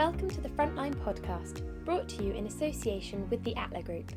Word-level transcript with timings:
Welcome 0.00 0.30
to 0.30 0.40
the 0.40 0.48
Frontline 0.48 0.94
podcast, 0.94 1.62
brought 1.84 2.08
to 2.08 2.24
you 2.24 2.32
in 2.32 2.46
association 2.46 3.28
with 3.28 3.44
the 3.44 3.54
Atla 3.54 3.82
Group. 3.82 4.10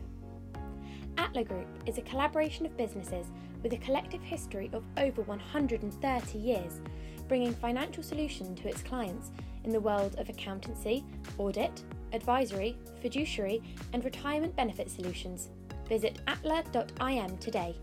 Atla 1.17 1.43
Group 1.43 1.67
is 1.85 1.97
a 1.97 2.03
collaboration 2.03 2.65
of 2.65 2.77
businesses 2.77 3.27
with 3.61 3.73
a 3.73 3.77
collective 3.79 4.21
history 4.21 4.69
of 4.71 4.85
over 4.95 5.23
130 5.23 6.37
years, 6.37 6.79
bringing 7.27 7.53
financial 7.53 8.01
solution 8.01 8.55
to 8.55 8.69
its 8.69 8.81
clients 8.81 9.31
in 9.65 9.71
the 9.71 9.79
world 9.81 10.15
of 10.19 10.29
accountancy, 10.29 11.03
audit, 11.37 11.83
advisory, 12.13 12.77
fiduciary, 13.01 13.61
and 13.91 14.05
retirement 14.05 14.55
benefit 14.55 14.89
solutions. 14.89 15.49
Visit 15.89 16.21
atla.im 16.27 17.37
today. 17.39 17.75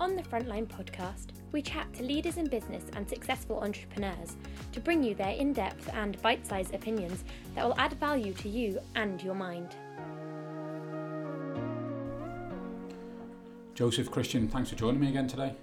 On 0.00 0.16
the 0.16 0.24
Frontline 0.24 0.66
podcast, 0.66 1.26
we 1.52 1.62
chat 1.62 1.92
to 1.94 2.02
leaders 2.02 2.36
in 2.36 2.46
business 2.46 2.82
and 2.94 3.08
successful 3.08 3.60
entrepreneurs 3.60 4.36
to 4.74 4.80
bring 4.80 5.02
you 5.02 5.14
their 5.14 5.30
in 5.30 5.52
depth 5.52 5.88
and 5.94 6.20
bite 6.20 6.44
sized 6.46 6.74
opinions 6.74 7.24
that 7.54 7.64
will 7.64 7.78
add 7.78 7.92
value 7.94 8.32
to 8.34 8.48
you 8.48 8.80
and 8.96 9.22
your 9.22 9.34
mind. 9.34 9.76
Joseph 13.74 14.10
Christian, 14.10 14.48
thanks 14.48 14.70
for 14.70 14.76
joining 14.76 15.00
me 15.00 15.08
again 15.08 15.26
today. 15.26 15.54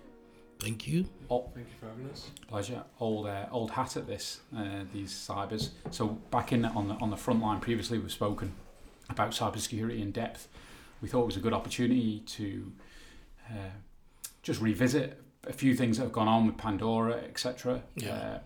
Thank 0.60 0.88
you. 0.88 1.06
Oh, 1.30 1.50
Thank 1.56 1.68
you 1.68 1.74
for 1.80 1.88
having 1.88 2.10
us. 2.10 2.30
pleasure. 2.48 2.84
Old 3.00 3.28
uh, 3.28 3.48
old 3.52 3.72
hat 3.72 3.98
at 3.98 4.06
this. 4.06 4.42
Uh, 4.56 4.84
these 4.94 5.12
cybers. 5.12 5.70
So 5.90 6.10
back 6.30 6.54
in 6.54 6.66
on 6.66 6.88
the 6.88 6.94
on 6.96 7.10
the 7.10 7.18
front 7.18 7.42
line 7.42 7.60
previously, 7.60 7.98
we've 7.98 8.12
spoken 8.12 8.54
about 9.10 9.32
cybersecurity 9.32 10.02
in 10.02 10.12
depth. 10.12 10.48
We 11.02 11.08
thought 11.08 11.24
it 11.24 11.26
was 11.28 11.38
a 11.38 11.40
good 11.42 11.54
opportunity 11.54 12.20
to 12.20 12.72
uh, 13.50 13.72
just 14.44 14.62
revisit 14.62 15.20
a 15.46 15.54
few 15.54 15.76
things 15.76 15.98
that 15.98 16.04
have 16.04 16.14
gone 16.14 16.28
on 16.28 16.46
with 16.46 16.58
Pandora, 16.58 17.16
etc. 17.16 17.82
Yeah. 17.96 18.40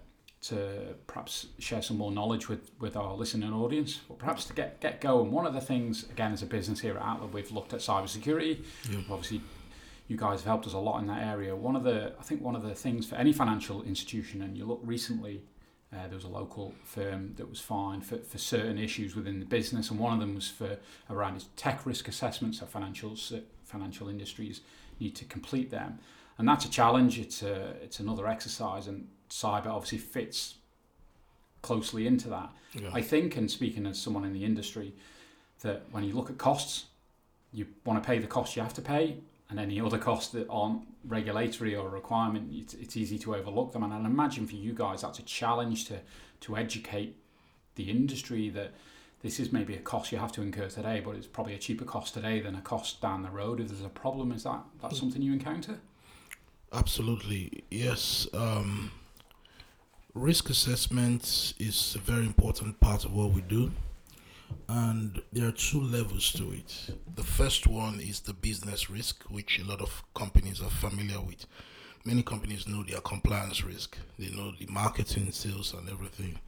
To 0.49 0.95
perhaps 1.07 1.47
share 1.57 1.81
some 1.81 1.97
more 1.97 2.11
knowledge 2.11 2.47
with, 2.47 2.69
with 2.79 2.95
our 2.95 3.15
listening 3.15 3.51
audience, 3.51 4.01
or 4.09 4.15
perhaps 4.15 4.45
to 4.45 4.53
get 4.53 4.79
get 4.79 5.01
going. 5.01 5.31
One 5.31 5.47
of 5.47 5.55
the 5.55 5.61
things, 5.61 6.03
again, 6.11 6.33
as 6.33 6.43
a 6.43 6.45
business 6.45 6.81
here 6.81 6.97
at 6.97 7.01
Atlas, 7.03 7.33
we've 7.33 7.51
looked 7.51 7.73
at 7.73 7.79
cybersecurity. 7.79 8.63
Yeah. 8.91 8.99
Obviously, 9.09 9.41
you 10.07 10.17
guys 10.17 10.41
have 10.41 10.45
helped 10.45 10.67
us 10.67 10.73
a 10.73 10.77
lot 10.77 10.99
in 11.01 11.07
that 11.07 11.23
area. 11.23 11.55
One 11.55 11.75
of 11.75 11.83
the, 11.83 12.13
I 12.19 12.23
think, 12.23 12.43
one 12.43 12.55
of 12.55 12.61
the 12.61 12.75
things 12.75 13.07
for 13.07 13.15
any 13.15 13.33
financial 13.33 13.81
institution, 13.83 14.43
and 14.43 14.55
you 14.55 14.65
look 14.65 14.81
recently, 14.83 15.41
uh, 15.91 16.07
there 16.07 16.15
was 16.15 16.25
a 16.25 16.27
local 16.41 16.75
firm 16.83 17.33
that 17.37 17.49
was 17.49 17.59
fined 17.59 18.05
for, 18.05 18.17
for 18.19 18.37
certain 18.37 18.77
issues 18.77 19.15
within 19.15 19.39
the 19.39 19.47
business, 19.47 19.89
and 19.89 19.99
one 19.99 20.13
of 20.13 20.19
them 20.19 20.35
was 20.35 20.47
for 20.47 20.77
around 21.09 21.37
its 21.37 21.47
tech 21.55 21.87
risk 21.87 22.07
assessments. 22.07 22.59
So 22.59 22.67
financial 22.67 23.15
financial 23.63 24.09
industries 24.09 24.61
need 24.99 25.15
to 25.15 25.25
complete 25.25 25.71
them, 25.71 25.97
and 26.37 26.47
that's 26.47 26.65
a 26.65 26.69
challenge. 26.69 27.17
It's 27.17 27.41
a 27.41 27.75
it's 27.81 27.99
another 27.99 28.27
exercise, 28.27 28.85
and 28.85 29.07
cyber 29.35 29.67
obviously 29.67 29.97
fits 29.97 30.55
closely 31.61 32.07
into 32.07 32.29
that. 32.29 32.49
Yeah. 32.73 32.89
I 32.93 33.01
think, 33.01 33.35
and 33.35 33.49
speaking 33.49 33.85
as 33.85 34.01
someone 34.01 34.23
in 34.23 34.33
the 34.33 34.45
industry, 34.45 34.93
that 35.61 35.83
when 35.91 36.03
you 36.03 36.13
look 36.13 36.29
at 36.29 36.37
costs, 36.37 36.85
you 37.51 37.67
want 37.85 38.01
to 38.01 38.05
pay 38.05 38.19
the 38.19 38.27
cost 38.27 38.55
you 38.55 38.61
have 38.61 38.73
to 38.75 38.81
pay, 38.81 39.17
and 39.49 39.59
any 39.59 39.79
other 39.79 39.97
costs 39.97 40.31
that 40.33 40.47
aren't 40.49 40.81
regulatory 41.07 41.75
or 41.75 41.89
requirement, 41.89 42.49
it's, 42.51 42.73
it's 42.73 42.97
easy 42.97 43.17
to 43.19 43.35
overlook 43.35 43.73
them. 43.73 43.83
And 43.83 43.93
I 43.93 43.97
imagine 43.97 44.47
for 44.47 44.55
you 44.55 44.73
guys, 44.73 45.01
that's 45.01 45.19
a 45.19 45.23
challenge 45.23 45.85
to 45.85 45.99
to 46.41 46.57
educate 46.57 47.15
the 47.75 47.89
industry 47.89 48.49
that 48.49 48.71
this 49.21 49.39
is 49.39 49.51
maybe 49.51 49.73
a 49.73 49.79
cost 49.79 50.11
you 50.11 50.17
have 50.17 50.31
to 50.33 50.41
incur 50.41 50.67
today, 50.67 51.01
but 51.03 51.15
it's 51.15 51.27
probably 51.27 51.55
a 51.55 51.57
cheaper 51.57 51.85
cost 51.85 52.13
today 52.13 52.39
than 52.39 52.55
a 52.55 52.61
cost 52.61 53.01
down 53.01 53.23
the 53.23 53.29
road 53.29 53.59
if 53.59 53.69
there's 53.69 53.83
a 53.83 53.89
problem. 53.89 54.31
Is 54.31 54.43
that 54.43 54.61
that's 54.81 54.99
something 54.99 55.21
you 55.21 55.33
encounter? 55.33 55.79
Absolutely. 56.71 57.63
Yes. 57.71 58.27
Um, 58.33 58.91
risk 60.15 60.49
assessment 60.49 61.53
is 61.59 61.93
a 61.95 61.99
very 61.99 62.25
important 62.25 62.79
part 62.79 63.03
of 63.03 63.13
what 63.13 63.31
we 63.31 63.41
do. 63.41 63.69
And 64.69 65.21
there 65.33 65.47
are 65.47 65.51
two 65.51 65.81
levels 65.81 66.31
to 66.33 66.51
it. 66.53 66.95
The 67.15 67.23
first 67.23 67.67
one 67.67 67.99
is 67.99 68.21
the 68.21 68.33
business 68.33 68.89
risk, 68.89 69.23
which 69.23 69.59
a 69.59 69.65
lot 69.65 69.81
of 69.81 70.03
companies 70.15 70.61
are 70.61 70.69
familiar 70.69 71.19
with. 71.19 71.45
Many 72.05 72.23
companies 72.23 72.65
know 72.65 72.83
their 72.83 73.01
compliance 73.01 73.63
risk, 73.63 73.97
they 74.17 74.29
know 74.29 74.53
the 74.57 74.67
marketing, 74.67 75.31
sales, 75.31 75.73
and 75.73 75.89
everything. 75.89 76.39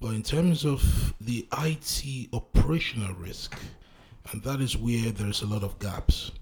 But 0.00 0.14
in 0.14 0.22
terms 0.22 0.64
of 0.64 1.14
the 1.20 1.46
IT 1.58 2.28
operational 2.32 3.14
risk, 3.14 3.56
and 4.32 4.42
that 4.42 4.60
is 4.60 4.76
where 4.76 5.12
there's 5.12 5.42
a 5.42 5.46
lot 5.46 5.62
of 5.62 5.78
gaps. 5.78 6.32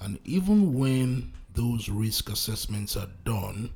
And 0.00 0.18
even 0.24 0.72
when 0.72 1.32
those 1.54 1.88
risk 1.88 2.30
assessments 2.30 2.96
are 2.96 3.10
done, 3.24 3.70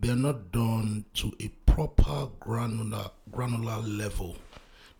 they're 0.00 0.16
not 0.16 0.50
done 0.52 1.04
to 1.14 1.32
a 1.40 1.50
proper 1.86 2.28
granular 2.40 3.10
granular 3.30 3.78
level 3.78 4.36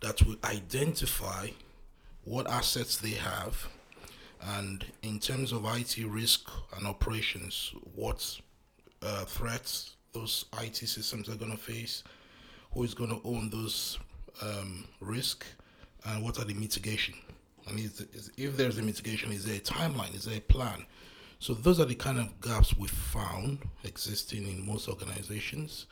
that 0.00 0.22
will 0.22 0.36
identify 0.44 1.48
what 2.24 2.48
assets 2.48 2.98
they 2.98 3.10
have 3.10 3.68
and 4.56 4.84
in 5.02 5.18
terms 5.18 5.50
of 5.50 5.64
IT 5.64 5.98
risk 6.06 6.48
and 6.76 6.86
operations, 6.86 7.72
what 7.96 8.40
uh, 9.02 9.24
threats 9.24 9.96
those 10.12 10.44
IT 10.60 10.76
systems 10.76 11.28
are 11.28 11.34
going 11.34 11.50
to 11.50 11.56
face, 11.56 12.04
who 12.72 12.84
is 12.84 12.94
going 12.94 13.10
to 13.10 13.20
own 13.24 13.50
those 13.50 13.98
um, 14.40 14.84
risk, 15.00 15.44
and 16.06 16.22
what 16.22 16.38
are 16.38 16.44
the 16.44 16.54
mitigation. 16.54 17.14
And 17.66 17.80
is, 17.80 18.00
is, 18.12 18.30
if 18.36 18.56
there's 18.56 18.78
a 18.78 18.82
mitigation, 18.82 19.32
is 19.32 19.44
there 19.44 19.56
a 19.56 19.60
timeline? 19.60 20.14
Is 20.14 20.26
there 20.26 20.38
a 20.38 20.40
plan? 20.40 20.86
So 21.40 21.54
those 21.54 21.80
are 21.80 21.84
the 21.84 21.96
kind 21.96 22.18
of 22.18 22.40
gaps 22.40 22.76
we 22.76 22.86
found 22.86 23.58
existing 23.82 24.46
in 24.46 24.64
most 24.64 24.88
organizations, 24.88 25.86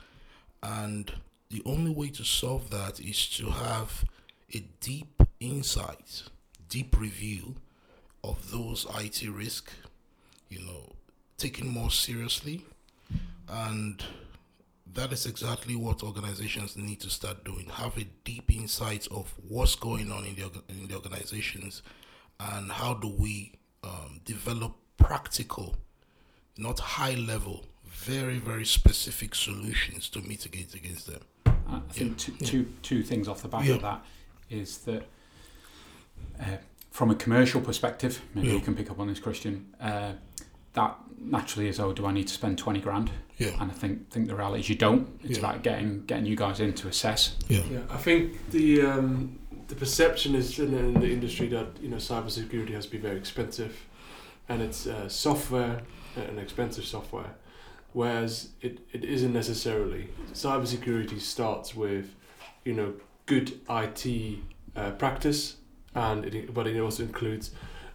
and 0.63 1.13
the 1.51 1.63
only 1.65 1.91
way 1.91 2.09
to 2.09 2.25
solve 2.25 2.71
that 2.71 3.01
is 3.01 3.29
to 3.37 3.51
have 3.51 4.05
a 4.55 4.65
deep 4.81 5.23
insight, 5.41 6.23
deep 6.69 6.99
review 6.99 7.57
of 8.25 8.51
those 8.51 8.87
IT 8.99 9.29
risk, 9.29 9.71
you 10.49 10.61
know, 10.61 10.93
taken 11.39 11.69
more 11.69 11.91
seriously, 11.91 12.65
and 13.49 14.03
that 14.95 15.13
is 15.13 15.27
exactly 15.27 15.77
what 15.77 16.03
organizations 16.03 16.77
need 16.77 17.01
to 17.01 17.11
start 17.11 17.45
doing. 17.45 17.67
Have 17.69 17.97
a 17.99 18.05
deep 18.25 18.51
insight 18.55 19.07
of 19.11 19.33
what's 19.49 19.77
going 19.77 20.11
on 20.11 20.25
in 20.25 20.35
the 20.35 20.51
in 20.69 20.89
the 20.89 20.95
organizations, 20.95 21.83
and 22.41 22.73
how 22.73 22.95
do 22.95 23.09
we 23.09 23.53
um, 23.85 24.21
develop 24.25 24.75
practical, 24.97 25.77
not 26.57 26.79
high 26.79 27.15
level, 27.15 27.65
very 28.05 28.39
very 28.39 28.65
specific 28.65 29.35
solutions 29.35 30.09
to 30.11 30.21
mitigate 30.21 30.75
against 30.75 31.07
them. 31.07 31.21
I 31.69 31.81
think 31.91 32.19
two, 32.19 32.33
yeah. 32.39 32.47
two, 32.47 32.69
two 32.83 33.03
things 33.03 33.27
off 33.29 33.43
the 33.43 33.49
back 33.49 33.65
Yeah. 33.67 33.75
of 33.77 33.83
that 33.83 34.05
is 34.51 34.79
that 34.79 35.05
uh, 36.41 36.45
from 36.91 37.11
a 37.11 37.15
commercial 37.15 37.61
perspective, 37.61 38.21
maybe 38.35 38.49
Yeah. 38.49 38.55
you 38.55 38.61
can 38.61 38.75
pick 38.75 38.91
up 38.91 39.01
on 39.01 39.09
this, 39.09 39.19
Christian. 39.19 39.67
Uh, 39.81 40.13
that 40.75 40.97
naturally 41.19 41.69
is, 41.69 41.81
oh, 41.81 41.93
do 41.93 42.07
I 42.07 42.13
need 42.13 42.29
to 42.29 42.35
spend 42.35 42.59
twenty 42.59 42.81
grand? 42.81 43.11
Yeah, 43.39 43.61
And 43.61 43.71
I 43.71 43.75
think 43.75 44.11
think 44.11 44.29
the 44.29 44.35
reality 44.37 44.61
is 44.61 44.69
you 44.69 44.77
don't. 44.77 45.09
It's 45.25 45.39
Yeah. 45.39 45.45
about 45.51 45.63
getting 45.63 46.05
getting 46.07 46.27
you 46.27 46.37
guys 46.37 46.61
in 46.61 46.73
to 46.75 46.89
assess. 46.89 47.37
yeah, 47.49 47.63
Yeah, 47.71 47.81
I 47.91 47.97
think 47.97 48.51
the 48.51 48.83
um, 48.83 49.39
the 49.69 49.75
perception 49.75 50.35
is 50.35 50.59
in, 50.59 50.73
in 50.75 50.95
the 51.01 51.11
industry 51.11 51.49
that 51.49 51.67
you 51.83 51.89
know 51.89 51.97
cybersecurity 51.97 52.73
has 52.75 52.85
to 52.87 52.91
be 52.93 52.99
very 52.99 53.17
expensive, 53.17 53.73
and 54.49 54.63
it's 54.63 54.87
uh, 54.87 55.09
software 55.09 55.83
uh, 56.17 56.21
and 56.21 56.39
expensive 56.39 56.85
software, 56.85 57.35
whereas 57.97 58.51
it, 58.61 58.79
it 58.93 59.03
isn't 59.07 59.33
necessarily. 59.33 60.07
Cybersecurity 60.35 61.19
starts 61.19 61.75
with, 61.75 62.15
you 62.63 62.75
know, 62.75 62.93
good 63.25 63.59
IT 63.71 64.39
uh, 64.77 64.91
practice, 64.91 65.57
and 65.95 66.27
it, 66.27 66.53
but 66.53 66.67
it 66.67 66.79
also 66.79 67.05
includes 67.05 67.53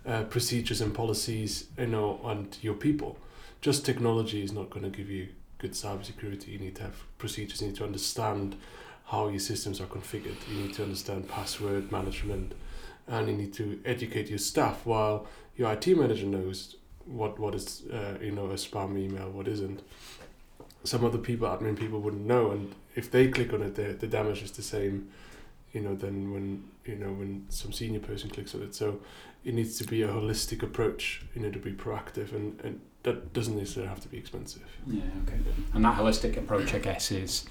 uh, 0.08 0.24
procedures 0.24 0.82
and 0.82 0.92
policies, 0.92 1.68
you 1.78 1.86
know, 1.86 2.20
and 2.26 2.58
your 2.64 2.74
people. 2.74 3.16
Just 3.62 3.86
technology 3.86 4.42
is 4.44 4.52
not 4.52 4.72
going 4.72 4.82
to 4.82 4.90
give 4.90 5.08
you 5.08 5.28
good 5.60 5.74
cybersecurity. 5.74 6.48
You 6.48 6.58
need 6.58 6.78
to 6.78 6.82
have 6.82 6.96
procedures. 7.20 7.62
You 7.62 7.68
need 7.68 7.76
to 7.76 7.84
understand 7.84 8.56
how 9.06 9.28
your 9.28 9.40
systems 9.40 9.80
are 9.80 9.86
configured. 9.86 10.38
You 10.52 10.64
need 10.64 10.74
to 10.74 10.84
understand 10.84 11.30
password 11.30 11.92
management, 11.92 12.54
and 13.08 13.28
you 13.28 13.36
need 13.36 13.54
to 13.54 13.80
educate 13.86 14.30
your 14.30 14.40
staff. 14.40 14.84
While 14.84 15.28
your 15.56 15.72
IT 15.72 15.96
manager 15.96 16.26
knows 16.26 16.78
what 17.12 17.40
what 17.40 17.56
is 17.56 17.84
uh, 17.92 18.18
you 18.22 18.32
know 18.32 18.46
a 18.48 18.56
spam 18.56 18.98
email, 18.98 19.30
what 19.30 19.48
isn't. 19.48 19.82
Some 20.84 21.06
other 21.06 21.20
people, 21.20 21.48
admin 21.48 21.78
people, 21.78 22.00
wouldn't 22.00 22.26
know, 22.26 22.52
and 22.52 22.74
if 22.96 23.12
they 23.12 23.28
click 23.30 23.54
on 23.54 23.62
it, 23.62 23.76
the 23.76 23.94
the 23.94 24.08
damage 24.08 24.42
is 24.42 24.52
the 24.52 24.64
same. 24.64 25.10
You 25.74 25.80
know, 25.80 25.96
than 25.96 26.34
when 26.34 26.66
you 26.86 26.96
know 26.96 27.14
when 27.14 27.46
some 27.48 27.72
senior 27.72 28.02
person 28.02 28.30
clicks 28.30 28.54
on 28.54 28.62
it. 28.62 28.76
So 28.76 29.00
it 29.46 29.54
needs 29.54 29.78
to 29.78 29.86
be 29.86 30.02
a 30.02 30.08
holistic 30.10 30.64
approach. 30.64 31.24
You 31.34 31.42
know, 31.42 31.52
to 31.52 31.60
be 31.60 31.72
proactive, 31.72 32.34
and 32.34 32.60
and 32.62 32.82
that 33.04 33.34
doesn't 33.34 33.58
necessarily 33.58 33.90
have 33.90 34.02
to 34.02 34.10
be 34.10 34.18
expensive. 34.18 34.64
Yeah, 34.86 35.04
okay. 35.26 35.40
And 35.74 35.86
that 35.86 35.98
holistic 35.98 36.38
approach, 36.38 36.74
I 36.74 36.80
guess, 36.80 37.12
is 37.12 37.46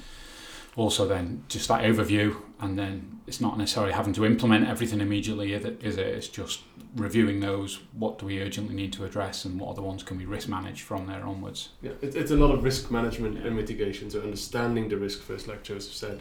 also 0.76 1.06
then 1.06 1.44
just 1.48 1.68
that 1.68 1.82
overview, 1.82 2.36
and 2.60 2.78
then 2.78 3.20
it's 3.26 3.40
not 3.40 3.58
necessarily 3.58 3.92
having 3.92 4.12
to 4.14 4.24
implement 4.24 4.68
everything 4.68 5.00
immediately, 5.00 5.52
is 5.52 5.64
it? 5.64 6.14
It's 6.14 6.28
just 6.28 6.60
reviewing 6.96 7.40
those. 7.40 7.80
What 7.92 8.18
do 8.18 8.26
we 8.26 8.40
urgently 8.40 8.74
need 8.74 8.92
to 8.94 9.04
address, 9.04 9.44
and 9.44 9.58
what 9.60 9.70
other 9.70 9.82
ones 9.82 10.02
can 10.02 10.18
we 10.18 10.24
risk 10.24 10.48
manage 10.48 10.82
from 10.82 11.06
there 11.06 11.24
onwards? 11.24 11.70
Yeah, 11.82 11.92
it, 12.00 12.14
it's 12.14 12.30
a 12.30 12.36
lot 12.36 12.52
of 12.52 12.64
risk 12.64 12.90
management 12.90 13.38
Yeah. 13.38 13.48
and 13.48 13.56
mitigation. 13.56 14.10
So 14.10 14.20
understanding 14.20 14.88
the 14.88 14.96
risk 14.96 15.22
first, 15.22 15.48
like 15.48 15.62
Joseph 15.62 15.94
said, 15.94 16.20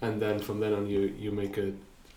and 0.00 0.20
then 0.20 0.38
from 0.38 0.60
then 0.60 0.72
on 0.72 0.86
you 0.86 1.14
you 1.18 1.30
make 1.30 1.58
a 1.58 1.72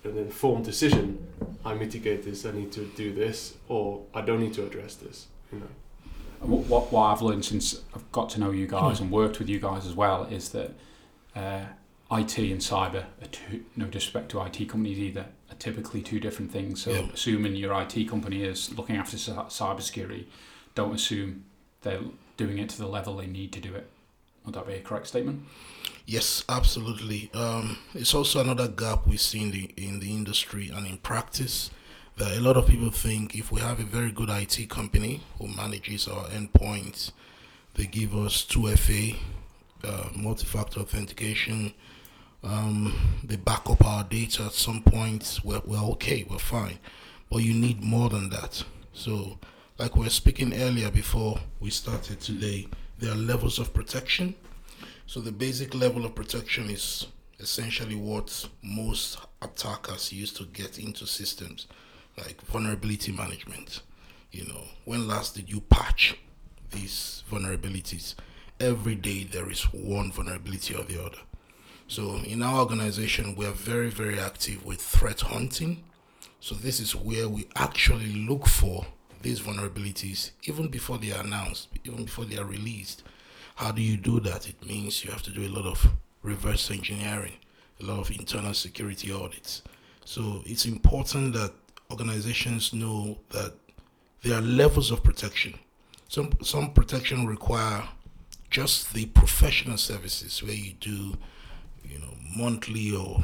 an 0.06 0.18
informed 0.18 0.66
decision. 0.66 1.26
I 1.64 1.74
mitigate 1.74 2.24
this. 2.24 2.46
I 2.46 2.52
need 2.52 2.72
to 2.74 2.86
do 2.96 3.14
this, 3.14 3.56
or 3.68 4.04
I 4.14 4.22
don't 4.22 4.40
need 4.40 4.54
to 4.54 4.66
address 4.66 4.96
this. 4.96 5.28
You 5.52 5.60
know. 5.60 5.68
What, 6.42 6.66
what, 6.66 6.92
what 6.92 7.04
I've 7.06 7.22
learned 7.22 7.44
since 7.44 7.82
I've 7.96 8.12
got 8.12 8.30
to 8.32 8.40
know 8.40 8.52
you 8.52 8.68
guys 8.68 9.00
hmm. 9.00 9.06
and 9.06 9.12
worked 9.12 9.40
with 9.40 9.50
you 9.50 9.60
guys 9.60 9.88
as 9.88 9.94
well 9.94 10.26
is 10.26 10.50
that 10.50 10.72
uh, 11.36 11.66
IT 12.12 12.38
and 12.38 12.62
cyber, 12.62 13.06
are 13.22 13.28
two, 13.32 13.66
no 13.76 13.86
disrespect 13.86 14.30
to 14.30 14.42
IT 14.42 14.70
companies 14.70 15.00
either, 15.00 15.26
are 15.50 15.56
typically 15.56 16.02
two 16.02 16.20
different 16.20 16.52
things. 16.52 16.82
So 16.84 16.92
Yeah. 16.92 17.08
assuming 17.14 17.56
your 17.56 17.74
IT 17.82 18.06
company 18.08 18.44
is 18.44 18.74
looking 18.78 18.96
after 18.96 19.18
cy- 19.18 19.34
cybersecurity, 19.50 20.26
don't 20.76 20.94
assume 20.94 21.46
they're 21.82 22.02
doing 22.38 22.58
it 22.60 22.70
to 22.70 22.78
the 22.78 22.88
level 22.88 23.18
they 23.18 23.28
need 23.28 23.52
to 23.54 23.60
do 23.60 23.74
it. 23.74 23.90
Would 24.46 24.54
that 24.56 24.68
be 24.68 24.74
a 24.74 24.82
correct 24.82 25.08
statement? 25.08 25.46
Yes, 26.06 26.44
absolutely. 26.48 27.32
Um, 27.34 27.80
it's 27.96 28.14
also 28.14 28.40
another 28.40 28.68
gap 28.68 29.08
we 29.08 29.18
see 29.18 29.42
in 29.42 29.52
the 29.52 29.72
in 29.76 30.00
the 30.00 30.12
industry 30.12 30.70
and 30.70 30.86
in 30.86 30.98
practice 31.00 31.72
that 32.18 32.38
a 32.38 32.40
lot 32.40 32.56
of 32.56 32.68
people 32.68 32.92
think 32.92 33.34
if 33.36 33.52
we 33.52 33.60
have 33.62 33.80
a 33.80 33.84
very 33.84 34.12
good 34.12 34.30
IT 34.30 34.70
company 34.70 35.22
who 35.40 35.48
manages 35.48 36.08
our 36.08 36.26
endpoints, 36.28 37.12
they 37.74 37.86
give 37.88 38.16
us 38.16 38.46
2FA, 38.46 39.16
uh, 39.86 40.10
multi-factor 40.16 40.80
authentication, 40.80 41.74
um, 42.44 42.94
they 43.24 43.36
back 43.36 43.70
up 43.70 43.84
our 43.86 44.04
data 44.04 44.44
at 44.44 44.54
some 44.54 44.82
point. 44.82 45.40
We're, 45.44 45.62
we're 45.66 45.84
okay, 45.94 46.26
we're 46.30 46.38
fine, 46.38 46.80
but 47.30 47.38
you 47.38 47.54
need 47.54 47.84
more 47.84 48.10
than 48.10 48.30
that. 48.30 48.64
So, 48.94 49.40
like 49.78 49.96
we 49.96 50.04
were 50.04 50.10
speaking 50.10 50.54
earlier 50.54 50.92
before 50.92 51.40
we 51.60 51.70
started 51.70 52.22
today, 52.22 52.68
there 53.00 53.12
are 53.12 53.16
levels 53.16 53.60
of 53.60 53.74
protection. 53.74 54.36
So 55.08 55.20
the 55.20 55.32
basic 55.32 55.76
level 55.76 56.06
of 56.06 56.16
protection 56.16 56.70
is 56.70 57.08
essentially 57.40 57.96
what 57.96 58.48
most 58.64 59.18
attackers 59.42 60.12
use 60.12 60.32
to 60.34 60.46
get 60.46 60.80
into 60.80 61.06
systems, 61.06 61.68
like 62.18 62.42
vulnerability 62.44 63.12
management. 63.12 63.82
You 64.32 64.46
know, 64.48 64.64
when 64.86 65.08
last 65.08 65.36
did 65.36 65.50
you 65.50 65.62
patch 65.62 66.18
these 66.72 67.24
vulnerabilities? 67.30 68.16
Every 68.60 68.96
day 68.96 69.24
there 69.26 69.50
is 69.50 69.64
one 69.74 70.12
vulnerability 70.12 70.74
or 70.76 70.84
the 70.84 71.04
other. 71.04 71.18
So 71.88 72.16
in 72.26 72.42
our 72.42 72.60
organization, 72.60 73.36
we 73.36 73.46
are 73.46 73.52
very, 73.52 73.90
very 73.90 74.18
active 74.20 74.66
with 74.66 74.82
threat 74.82 75.22
hunting. 75.22 75.84
So 76.40 76.56
this 76.56 76.80
is 76.80 76.96
where 76.96 77.28
we 77.28 77.48
actually 77.56 78.14
look 78.14 78.48
for 78.48 78.86
these 79.22 79.42
vulnerabilities 79.42 80.32
even 80.44 80.68
before 80.70 80.98
they 80.98 81.12
are 81.12 81.24
announced, 81.24 81.68
even 81.84 82.06
before 82.06 82.26
they 82.26 82.38
are 82.38 82.46
released. 82.46 83.04
How 83.56 83.72
do 83.72 83.82
you 83.82 83.98
do 83.98 84.20
that? 84.22 84.48
It 84.48 84.66
means 84.66 85.04
you 85.04 85.12
have 85.12 85.24
to 85.24 85.32
do 85.32 85.46
a 85.46 85.52
lot 85.54 85.66
of 85.66 85.88
reverse 86.24 86.72
engineering, 86.72 87.34
a 87.82 87.86
lot 87.86 88.00
of 88.00 88.12
internal 88.12 88.54
security 88.54 89.12
audits. 89.12 89.64
So 90.06 90.44
it's 90.46 90.66
important 90.66 91.34
that 91.34 91.52
organizations 91.92 92.74
know 92.74 93.18
that 93.32 93.54
there 94.24 94.38
are 94.38 94.42
levels 94.42 94.92
of 94.92 95.04
protection. 95.04 95.60
Some 96.08 96.32
some 96.42 96.72
protection 96.74 97.26
require 97.28 97.84
just 98.50 98.94
the 98.94 99.06
professional 99.08 99.78
services 99.78 100.42
where 100.44 100.54
you 100.54 100.74
do, 100.74 101.18
you 101.84 102.00
know, 102.00 102.14
monthly 102.38 102.96
or 102.96 103.24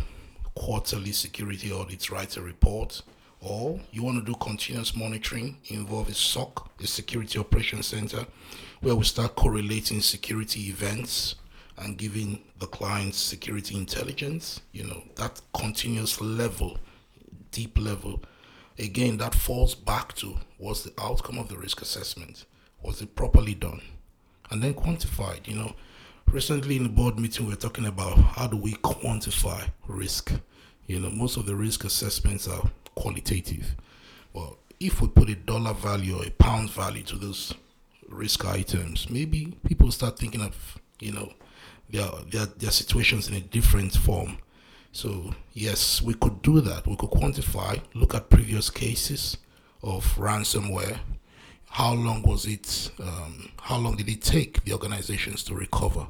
quarterly 0.56 1.12
security 1.12 1.72
audits, 1.72 2.10
write 2.10 2.38
a 2.38 2.42
report, 2.42 3.02
or 3.40 3.80
you 3.92 4.04
want 4.04 4.20
to 4.20 4.32
do 4.32 4.38
continuous 4.40 4.96
monitoring, 4.96 5.58
involve 5.66 6.10
a 6.10 6.14
SOC, 6.14 6.70
a 6.82 6.88
security 6.88 7.40
operations 7.40 7.88
center, 7.88 8.26
where 8.82 8.96
we 8.96 9.04
start 9.04 9.36
correlating 9.36 10.02
security 10.02 10.70
events 10.70 11.36
and 11.78 11.98
giving 11.98 12.42
the 12.60 12.68
clients 12.68 13.18
security 13.18 13.76
intelligence, 13.76 14.62
you 14.72 14.84
know, 14.84 15.04
that 15.16 15.42
continuous 15.54 16.22
level, 16.22 16.78
deep 17.52 17.78
level. 17.80 18.22
Again, 18.78 19.18
that 19.18 19.34
falls 19.34 19.74
back 19.74 20.14
to 20.16 20.38
what's 20.58 20.84
the 20.84 20.94
outcome 21.00 21.40
of 21.40 21.50
the 21.50 21.58
risk 21.58 21.82
assessment? 21.82 22.46
Was 22.84 23.02
it 23.02 23.16
properly 23.16 23.56
done? 23.56 23.82
And 24.52 24.62
then 24.62 24.74
quantified, 24.74 25.48
you 25.48 25.56
know. 25.56 25.74
Recently 26.28 26.78
in 26.78 26.84
the 26.84 26.90
board 26.90 27.20
meeting, 27.20 27.48
we 27.48 27.54
are 27.54 27.58
talking 27.58 27.86
about 27.86 28.18
how 28.18 28.48
do 28.48 28.58
we 28.58 28.74
quantify 28.74 29.70
risk. 29.88 30.32
You 30.88 31.00
know, 31.00 31.10
most 31.10 31.38
of 31.38 31.46
the 31.46 31.56
risk 31.56 31.84
assessments 31.84 32.48
are 32.48 32.70
qualitative. 32.96 33.76
Well, 34.34 34.58
if 34.80 35.02
we 35.02 35.08
put 35.08 35.30
a 35.30 35.36
dollar 35.36 35.74
value 35.74 36.18
or 36.18 36.26
a 36.26 36.32
pound 36.32 36.70
value 36.72 37.04
to 37.04 37.18
those 37.18 37.54
risk 38.08 38.46
items, 38.46 39.10
maybe 39.10 39.58
people 39.66 39.92
start 39.92 40.18
thinking 40.18 40.42
of, 40.42 40.80
you 41.00 41.12
know, 41.12 41.34
their, 41.90 42.10
their, 42.30 42.46
their 42.46 42.72
situations 42.72 43.28
in 43.28 43.36
a 43.36 43.42
different 43.42 43.94
form. 43.94 44.38
So, 44.92 45.34
yes, 45.54 46.02
we 46.02 46.14
could 46.14 46.42
do 46.42 46.62
that. 46.62 46.88
We 46.88 46.96
could 46.98 47.12
quantify, 47.12 47.82
look 47.94 48.16
at 48.16 48.30
previous 48.30 48.70
cases 48.70 49.38
of 49.84 50.06
ransomware. 50.16 51.00
How 51.72 51.94
long 51.94 52.22
was 52.24 52.46
it? 52.46 52.92
Um, 53.00 53.50
how 53.62 53.78
long 53.78 53.96
did 53.96 54.10
it 54.10 54.22
take 54.22 54.64
the 54.66 54.74
organizations 54.74 55.42
to 55.46 55.56
recover? 55.56 56.06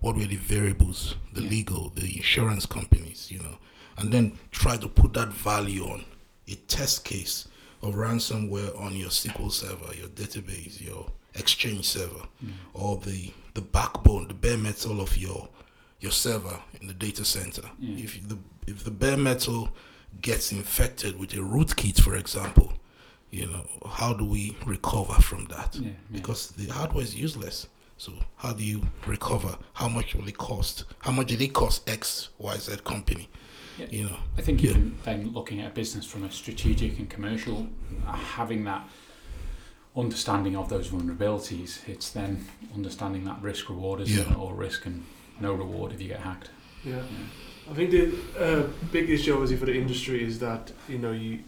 What 0.00 0.16
were 0.16 0.24
the 0.24 0.36
variables, 0.36 1.16
the 1.32 1.40
legal, 1.40 1.90
the 1.94 2.16
insurance 2.16 2.66
companies, 2.66 3.30
you 3.30 3.38
know? 3.38 3.56
And 3.98 4.12
then 4.12 4.38
try 4.50 4.76
to 4.76 4.88
put 4.88 5.12
that 5.14 5.28
value 5.28 5.84
on 5.84 6.04
a 6.48 6.54
test 6.54 7.04
case 7.04 7.48
of 7.82 7.94
ransomware 7.94 8.78
on 8.80 8.94
your 8.94 9.08
SQL 9.08 9.50
server, 9.50 9.94
your 9.94 10.08
database, 10.08 10.80
your 10.80 11.06
Exchange 11.34 11.86
server, 11.86 12.26
or 12.74 12.96
the 12.98 13.30
the 13.54 13.60
backbone, 13.60 14.26
the 14.26 14.34
bare 14.34 14.58
metal 14.58 15.00
of 15.00 15.16
your 15.16 15.48
your 16.00 16.10
server 16.12 16.58
in 16.80 16.88
the 16.88 16.94
data 16.94 17.24
center. 17.24 17.62
Yeah. 17.78 18.04
If 18.04 18.28
the 18.28 18.36
if 18.66 18.82
the 18.84 18.90
bare 18.90 19.16
metal 19.16 19.70
gets 20.20 20.50
infected 20.50 21.18
with 21.20 21.32
a 21.34 21.36
rootkit, 21.38 22.00
for 22.00 22.16
example, 22.16 22.72
you 23.30 23.46
know 23.46 23.64
how 23.88 24.12
do 24.12 24.24
we 24.24 24.56
recover 24.66 25.14
from 25.22 25.44
that? 25.46 25.76
Yeah, 25.76 25.88
yeah. 25.88 25.94
Because 26.12 26.48
the 26.52 26.66
hardware 26.72 27.04
is 27.04 27.14
useless. 27.14 27.66
So 27.96 28.12
how 28.36 28.52
do 28.54 28.64
you 28.64 28.82
recover? 29.06 29.56
How 29.74 29.88
much 29.88 30.14
will 30.14 30.26
it 30.28 30.38
cost? 30.38 30.84
How 31.00 31.12
much 31.12 31.28
did 31.28 31.40
it 31.42 31.52
cost 31.52 31.88
X 31.88 32.30
Y 32.38 32.56
Z 32.56 32.76
company? 32.84 33.28
Yeah. 33.78 33.86
You 33.90 34.04
know. 34.04 34.16
I 34.38 34.42
think 34.42 34.62
Yeah. 34.62 34.70
even 34.70 34.96
then 35.04 35.32
looking 35.32 35.60
at 35.60 35.70
a 35.72 35.74
business 35.74 36.04
from 36.06 36.24
a 36.24 36.30
strategic 36.30 36.98
and 36.98 37.08
commercial, 37.10 37.68
uh, 38.06 38.12
having 38.12 38.64
that 38.64 38.88
understanding 39.96 40.56
of 40.56 40.68
those 40.68 40.88
vulnerabilities, 40.88 41.86
it's 41.88 42.10
then 42.10 42.46
understanding 42.74 43.24
that 43.24 43.40
risk 43.42 43.68
reward 43.68 44.00
is 44.00 44.14
Yeah. 44.16 44.34
or 44.34 44.54
risk 44.54 44.86
and 44.86 45.04
no 45.40 45.52
reward 45.52 45.92
if 45.92 46.00
you 46.00 46.08
get 46.08 46.20
hacked. 46.20 46.50
Yeah. 46.84 46.96
Yeah. 46.96 47.02
I 47.70 47.74
think 47.74 47.90
the 47.90 48.12
uh, 48.38 48.66
big 48.92 49.10
issue 49.10 49.32
obviously 49.32 49.56
for 49.56 49.66
the 49.66 49.76
industry 49.78 50.22
is 50.24 50.38
that 50.40 50.72
you 50.88 50.98
know 50.98 51.12
you 51.12 51.40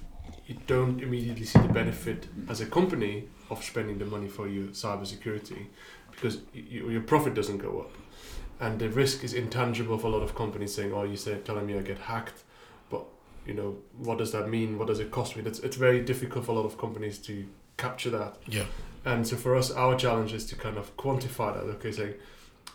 you 0.46 0.56
don't 0.66 1.00
immediately 1.00 1.44
see 1.44 1.58
the 1.60 1.68
benefit 1.68 2.26
as 2.48 2.60
a 2.60 2.66
company 2.66 3.28
of 3.50 3.62
spending 3.62 3.98
the 3.98 4.04
money 4.04 4.28
for 4.28 4.48
your 4.48 4.68
cybersecurity 4.68 5.66
because 6.10 6.38
your 6.52 7.00
profit 7.00 7.34
doesn't 7.34 7.58
go 7.58 7.80
up, 7.80 7.90
and 8.60 8.78
the 8.78 8.88
risk 8.88 9.24
is 9.24 9.32
intangible 9.32 9.98
for 9.98 10.08
a 10.08 10.10
lot 10.10 10.22
of 10.22 10.34
companies 10.34 10.74
saying, 10.74 10.92
"Oh, 10.92 11.04
you 11.04 11.16
said 11.16 11.44
telling 11.44 11.66
me 11.66 11.78
I 11.78 11.82
get 11.82 11.98
hacked, 11.98 12.44
but 12.90 13.04
you 13.46 13.54
know 13.54 13.78
what 13.96 14.18
does 14.18 14.32
that 14.32 14.48
mean? 14.48 14.78
What 14.78 14.88
does 14.88 15.00
it 15.00 15.10
cost 15.10 15.36
me?" 15.36 15.42
That's 15.42 15.58
it's 15.60 15.76
very 15.76 16.00
difficult 16.00 16.44
for 16.44 16.52
a 16.52 16.54
lot 16.54 16.66
of 16.66 16.76
companies 16.78 17.18
to 17.18 17.46
capture 17.76 18.10
that. 18.10 18.36
Yeah. 18.46 18.66
And 19.04 19.26
so 19.26 19.36
for 19.36 19.56
us, 19.56 19.70
our 19.70 19.96
challenge 19.96 20.32
is 20.32 20.46
to 20.46 20.56
kind 20.56 20.76
of 20.76 20.96
quantify 20.96 21.54
that. 21.54 21.64
Okay, 21.76 21.92
saying 21.92 22.14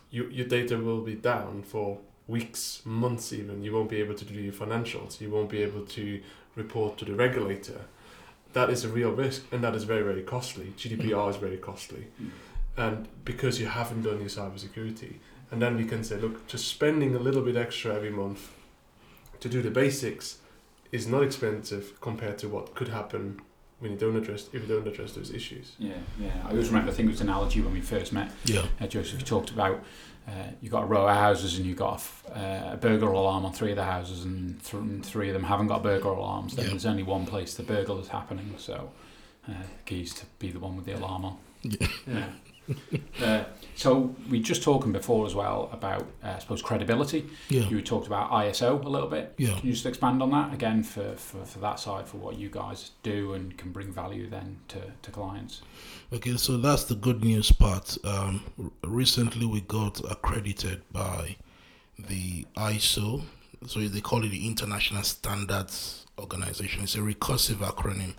you, 0.10 0.28
your 0.30 0.48
data 0.48 0.78
will 0.78 1.02
be 1.02 1.16
down 1.16 1.64
for 1.64 2.00
weeks, 2.28 2.82
months 2.86 3.32
even. 3.32 3.64
You 3.64 3.74
won't 3.74 3.90
be 3.90 3.98
able 3.98 4.16
to 4.16 4.26
do 4.26 4.34
your 4.34 4.54
financials. 4.54 5.22
You 5.22 5.30
won't 5.30 5.50
be 5.50 5.62
able 5.64 5.86
to 5.86 6.22
report 6.58 6.98
to 6.98 7.06
the 7.06 7.16
regulator. 7.16 7.82
That 8.54 8.70
is 8.70 8.84
a 8.84 8.90
real 8.90 9.12
risk, 9.12 9.44
and 9.52 9.64
that 9.64 9.76
is 9.76 9.84
very, 9.84 10.04
very 10.04 10.24
costly. 10.24 10.74
GDPR 10.78 11.30
is 11.30 11.36
very 11.38 11.58
costly, 11.58 12.08
Mm. 12.22 12.30
and 12.78 13.08
because 13.24 13.60
you 13.62 13.68
haven't 13.68 14.02
done 14.04 14.20
your 14.20 14.30
cybersecurity, 14.30 15.14
and 15.52 15.62
then 15.62 15.78
we 15.78 15.86
can 15.86 16.04
say, 16.04 16.18
look, 16.18 16.48
just 16.48 16.68
spending 16.68 17.16
a 17.16 17.20
little 17.20 17.42
bit 17.42 17.56
extra 17.56 17.96
every 17.96 18.10
month 18.10 18.50
to 19.40 19.48
do 19.50 19.62
the 19.62 19.72
basics 19.72 20.40
is 20.92 21.06
not 21.08 21.24
expensive 21.24 22.00
compared 22.02 22.38
to 22.40 22.48
what 22.50 22.74
could 22.76 22.88
happen 22.90 23.40
when 23.80 23.92
you 23.92 23.98
don't 23.98 24.16
address 24.16 24.48
if 24.54 24.62
you 24.62 24.68
don't 24.68 24.88
address 24.88 25.14
those 25.14 25.32
issues. 25.32 25.74
Yeah, 25.78 25.94
yeah. 26.20 26.32
I 26.46 26.50
always 26.52 26.68
remember, 26.70 26.92
I 26.92 26.94
think 26.96 27.08
it 27.08 27.12
was 27.12 27.22
an 27.22 27.30
analogy 27.30 27.62
when 27.62 27.74
we 27.74 27.82
first 27.82 28.12
met, 28.14 28.32
Yeah. 28.46 28.66
uh, 28.82 28.88
Joseph, 28.88 29.20
you 29.20 29.26
talked 29.26 29.50
about 29.52 29.84
uh, 30.28 30.32
you 30.62 30.70
got 30.70 30.84
a 30.84 30.86
row 30.86 31.08
of 31.08 31.16
houses 31.16 31.58
and 31.58 31.66
you 31.66 31.74
got 31.74 31.92
a, 31.92 31.96
f- 31.96 32.24
uh, 32.36 32.74
a 32.74 32.78
burglar 32.78 33.12
alarm 33.12 33.46
on 33.46 33.54
three 33.54 33.70
of 33.70 33.78
the 33.78 33.84
houses 33.86 34.26
and, 34.26 34.62
th- 34.62 34.74
and 34.74 35.06
three 35.06 35.30
of 35.30 35.34
them 35.34 35.44
haven't 35.44 35.68
got 35.68 35.82
burglar 35.84 36.12
alarms. 36.14 36.54
Then 36.56 36.66
Yeah. 36.66 36.72
there's 36.72 36.86
only 36.86 37.04
one 37.04 37.26
place 37.26 37.54
the 37.54 37.64
burgle 37.64 37.98
is 38.00 38.10
happening, 38.10 38.54
so 38.58 38.92
uh, 39.48 39.52
the 39.54 39.84
keys 39.86 40.14
to 40.16 40.26
be 40.40 40.52
the 40.52 40.60
one 40.60 40.76
with 40.76 40.86
the 40.86 40.94
alarm 40.98 41.24
on. 41.24 41.38
Yeah. 41.64 41.88
Yeah. 42.06 42.26
uh, 43.22 43.44
so 43.76 44.16
we 44.30 44.40
just 44.40 44.64
talking 44.64 44.92
before 44.92 45.26
as 45.26 45.36
well 45.36 45.70
about, 45.72 46.08
uh, 46.24 46.34
I 46.36 46.40
suppose, 46.40 46.62
credibility. 46.62 47.30
Yeah. 47.50 47.68
You 47.70 47.82
talked 47.82 48.08
about 48.08 48.32
ISO 48.32 48.84
a 48.84 48.90
little 48.90 49.08
bit. 49.08 49.34
Yeah. 49.38 49.58
Can 49.58 49.68
you 49.68 49.74
just 49.74 49.86
expand 49.86 50.22
on 50.22 50.32
that 50.32 50.54
again 50.54 50.84
for, 50.84 51.14
for, 51.14 51.46
for 51.46 51.60
that 51.60 51.80
side, 51.80 52.08
for 52.08 52.18
what 52.18 52.38
you 52.38 52.50
guys 52.50 52.92
do 53.04 53.34
and 53.34 53.56
can 53.58 53.72
bring 53.72 53.92
value 53.92 54.30
then 54.30 54.58
to, 54.70 54.80
to 55.02 55.12
clients? 55.12 55.62
Okay, 56.12 56.38
so 56.38 56.58
that's 56.58 56.86
the 56.86 56.96
good 56.96 57.24
news 57.24 57.52
part. 57.52 57.98
Um, 58.04 58.44
recently, 58.84 59.46
we 59.46 59.62
got 59.62 60.00
accredited 60.10 60.82
by 60.92 61.36
the 62.00 62.46
ISO 62.56 63.24
So 63.66 63.80
they 63.80 64.02
call 64.02 64.24
it 64.24 64.30
the 64.30 64.48
International 64.48 65.04
Standards 65.04 66.06
Organization. 66.20 66.84
It's 66.84 66.96
a 66.96 67.00
recursive 67.00 67.58
acronym, 67.58 68.14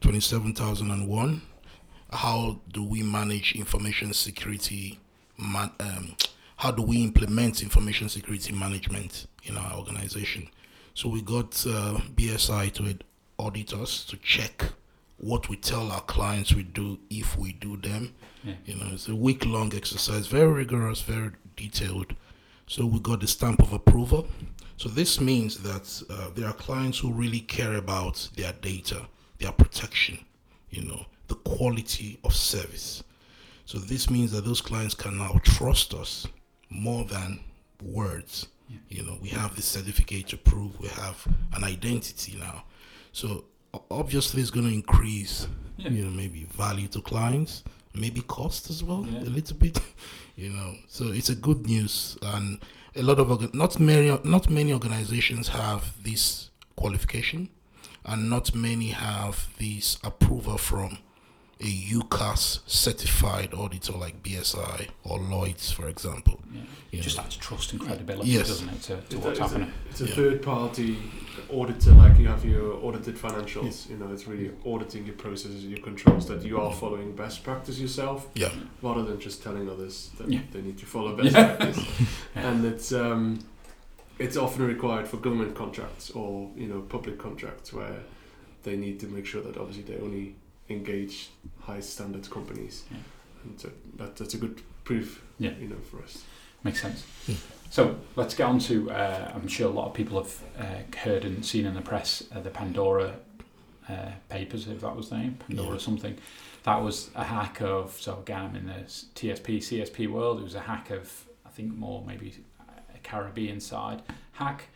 27001. 0.00 1.42
How 2.14 2.60
do 2.72 2.84
we 2.84 3.02
manage 3.02 3.56
information 3.56 4.12
security? 4.12 5.00
Man, 5.36 5.70
um, 5.80 6.14
how 6.56 6.70
do 6.70 6.82
we 6.82 7.02
implement 7.02 7.60
information 7.60 8.08
security 8.08 8.52
management 8.52 9.26
in 9.42 9.56
our 9.56 9.74
organization? 9.74 10.48
So 10.94 11.08
we 11.08 11.22
got 11.22 11.50
uh, 11.66 11.98
BSI 12.14 12.72
to 12.74 12.98
audit 13.36 13.72
us 13.72 14.04
to 14.04 14.16
check 14.18 14.64
what 15.18 15.48
we 15.48 15.56
tell 15.56 15.90
our 15.90 16.02
clients 16.02 16.54
we 16.54 16.62
do 16.62 17.00
if 17.10 17.36
we 17.36 17.52
do 17.52 17.76
them. 17.78 18.14
Yeah. 18.44 18.54
You 18.64 18.76
know, 18.76 18.90
it's 18.92 19.08
a 19.08 19.14
week 19.14 19.44
long 19.44 19.74
exercise, 19.74 20.28
very 20.28 20.52
rigorous, 20.52 21.00
very 21.00 21.32
detailed. 21.56 22.14
So 22.68 22.86
we 22.86 23.00
got 23.00 23.20
the 23.20 23.26
stamp 23.26 23.60
of 23.60 23.72
approval. 23.72 24.28
So 24.76 24.88
this 24.88 25.20
means 25.20 25.58
that 25.62 26.02
uh, 26.08 26.30
there 26.34 26.46
are 26.46 26.52
clients 26.52 26.98
who 26.98 27.12
really 27.12 27.40
care 27.40 27.74
about 27.74 28.28
their 28.36 28.52
data, 28.52 29.06
their 29.38 29.52
protection, 29.52 30.18
you 30.70 30.82
know, 30.82 31.06
the 31.34 31.50
quality 31.50 32.18
of 32.24 32.34
service. 32.34 33.02
So 33.66 33.78
this 33.78 34.10
means 34.10 34.30
that 34.32 34.44
those 34.44 34.60
clients 34.60 34.94
can 34.94 35.18
now 35.18 35.40
trust 35.42 35.94
us 35.94 36.26
more 36.70 37.04
than 37.04 37.40
words. 37.82 38.46
Yeah. 38.68 38.76
You 38.88 39.02
know, 39.04 39.18
we 39.22 39.28
have 39.30 39.56
the 39.56 39.62
certificate 39.62 40.28
to 40.28 40.36
prove 40.36 40.78
we 40.80 40.88
have 40.88 41.26
an 41.54 41.64
identity 41.64 42.36
now. 42.38 42.64
So 43.12 43.44
obviously, 43.90 44.42
it's 44.42 44.50
going 44.50 44.66
to 44.68 44.72
increase, 44.74 45.46
Yeah. 45.76 45.90
you 45.90 46.04
know, 46.04 46.10
maybe 46.10 46.44
value 46.56 46.88
to 46.88 47.00
clients, 47.00 47.64
maybe 47.94 48.20
cost 48.22 48.70
as 48.70 48.82
well, 48.84 49.06
Yeah. 49.10 49.20
a 49.20 49.30
little 49.30 49.56
bit. 49.56 49.78
You 50.36 50.50
know, 50.50 50.74
so 50.88 51.12
it's 51.12 51.28
a 51.28 51.36
good 51.36 51.64
news, 51.64 52.18
and 52.20 52.58
a 52.96 53.02
lot 53.04 53.20
of 53.20 53.54
not 53.54 53.78
many 53.78 54.08
not 54.24 54.50
many 54.50 54.72
organizations 54.72 55.46
have 55.46 55.82
this 56.02 56.50
qualification, 56.74 57.50
and 58.04 58.28
not 58.28 58.52
many 58.52 58.88
have 58.88 59.46
this 59.60 59.96
approval 60.02 60.58
from 60.58 60.98
a 61.64 61.66
UKAS 61.66 62.60
certified 62.66 63.54
auditor 63.54 63.92
like 63.94 64.22
BSI 64.22 64.88
or 65.04 65.18
Lloyd's, 65.18 65.70
for 65.72 65.88
example. 65.88 66.40
Yeah. 66.52 66.60
You 66.90 67.00
just 67.00 67.16
know. 67.16 67.24
adds 67.24 67.36
trust 67.36 67.72
and 67.72 67.80
credibility, 67.80 68.28
Yes. 68.30 68.48
doesn't 68.48 68.68
it, 68.68 68.82
to, 68.82 68.88
to 68.88 68.98
It's 68.98 69.14
a- 69.14 69.18
what's 69.18 69.38
a- 69.38 69.42
happening? 69.42 69.72
It's 69.90 70.00
a 70.02 70.06
Yeah. 70.06 70.14
third 70.14 70.42
party 70.42 70.98
auditor, 71.50 71.92
like 71.92 72.18
you 72.18 72.26
have 72.28 72.44
your 72.44 72.74
audited 72.84 73.16
financials. 73.16 73.88
You 73.88 73.96
know, 73.96 74.12
it's 74.12 74.26
really 74.26 74.50
auditing 74.66 75.06
your 75.06 75.14
processes, 75.16 75.64
your 75.64 75.80
controls, 75.80 76.26
that 76.28 76.42
you 76.44 76.60
are 76.60 76.72
following 76.72 77.16
best 77.16 77.42
practice 77.42 77.78
yourself, 77.78 78.28
Yeah, 78.34 78.50
rather 78.82 79.02
than 79.02 79.18
just 79.18 79.42
telling 79.42 79.68
others 79.70 80.10
that 80.18 80.30
Yeah. 80.30 80.40
they 80.52 80.60
need 80.62 80.78
to 80.78 80.86
follow 80.86 81.16
best 81.20 81.32
Yeah. 81.34 81.56
practice. 81.56 81.78
Yeah. 82.36 82.48
And 82.50 82.64
it's 82.66 82.92
um, 82.92 83.38
it's 84.18 84.36
often 84.36 84.66
required 84.66 85.08
for 85.08 85.16
government 85.16 85.54
contracts 85.56 86.10
or 86.10 86.50
you 86.56 86.66
know 86.68 86.80
public 86.82 87.18
contracts 87.18 87.72
where 87.72 88.00
they 88.64 88.76
need 88.76 89.00
to 89.00 89.06
make 89.08 89.26
sure 89.26 89.42
that 89.42 89.56
obviously 89.56 89.82
they 89.82 90.00
only 90.00 90.36
engage 90.68 91.30
high 91.60 91.80
standards 91.80 92.28
companies, 92.28 92.84
Yeah. 92.90 92.96
and 93.44 93.60
so 93.60 93.70
that, 93.96 94.16
that's 94.16 94.34
a 94.34 94.38
good 94.38 94.62
proof. 94.84 95.22
Yeah. 95.38 95.52
You 95.60 95.68
know, 95.68 95.76
for 95.90 96.02
us. 96.02 96.22
Makes 96.62 96.80
sense. 96.82 97.04
So 97.70 97.96
let's 98.16 98.34
get 98.34 98.44
on 98.46 98.58
to. 98.60 98.90
Uh, 98.90 99.32
I'm 99.34 99.48
sure 99.48 99.68
a 99.68 99.72
lot 99.72 99.86
of 99.88 99.94
people 99.94 100.22
have 100.22 100.38
uh, 100.58 100.96
heard 100.98 101.24
and 101.24 101.44
seen 101.44 101.66
in 101.66 101.74
the 101.74 101.82
press 101.82 102.22
uh, 102.34 102.40
the 102.40 102.48
Pandora 102.50 103.16
uh, 103.88 104.12
papers, 104.30 104.66
if 104.68 104.80
that 104.80 104.96
was 104.96 105.10
the 105.10 105.18
name, 105.18 105.34
Pandora 105.46 105.72
Yeah. 105.72 105.78
something. 105.78 106.16
That 106.62 106.82
was 106.82 107.10
a 107.14 107.24
hack 107.24 107.60
of. 107.60 108.00
So 108.00 108.18
again, 108.20 108.40
I'm 108.40 108.56
in 108.56 108.66
the 108.66 108.72
TSP 109.14 109.58
CSP 109.58 110.08
world. 110.08 110.40
It 110.40 110.44
was 110.44 110.54
a 110.54 110.60
hack 110.60 110.90
of. 110.90 111.26
I 111.44 111.50
think 111.50 111.74
more 111.76 112.02
maybe 112.06 112.32
a 112.94 112.98
Caribbean 113.02 113.60
side 113.60 114.00
hack. 114.32 114.68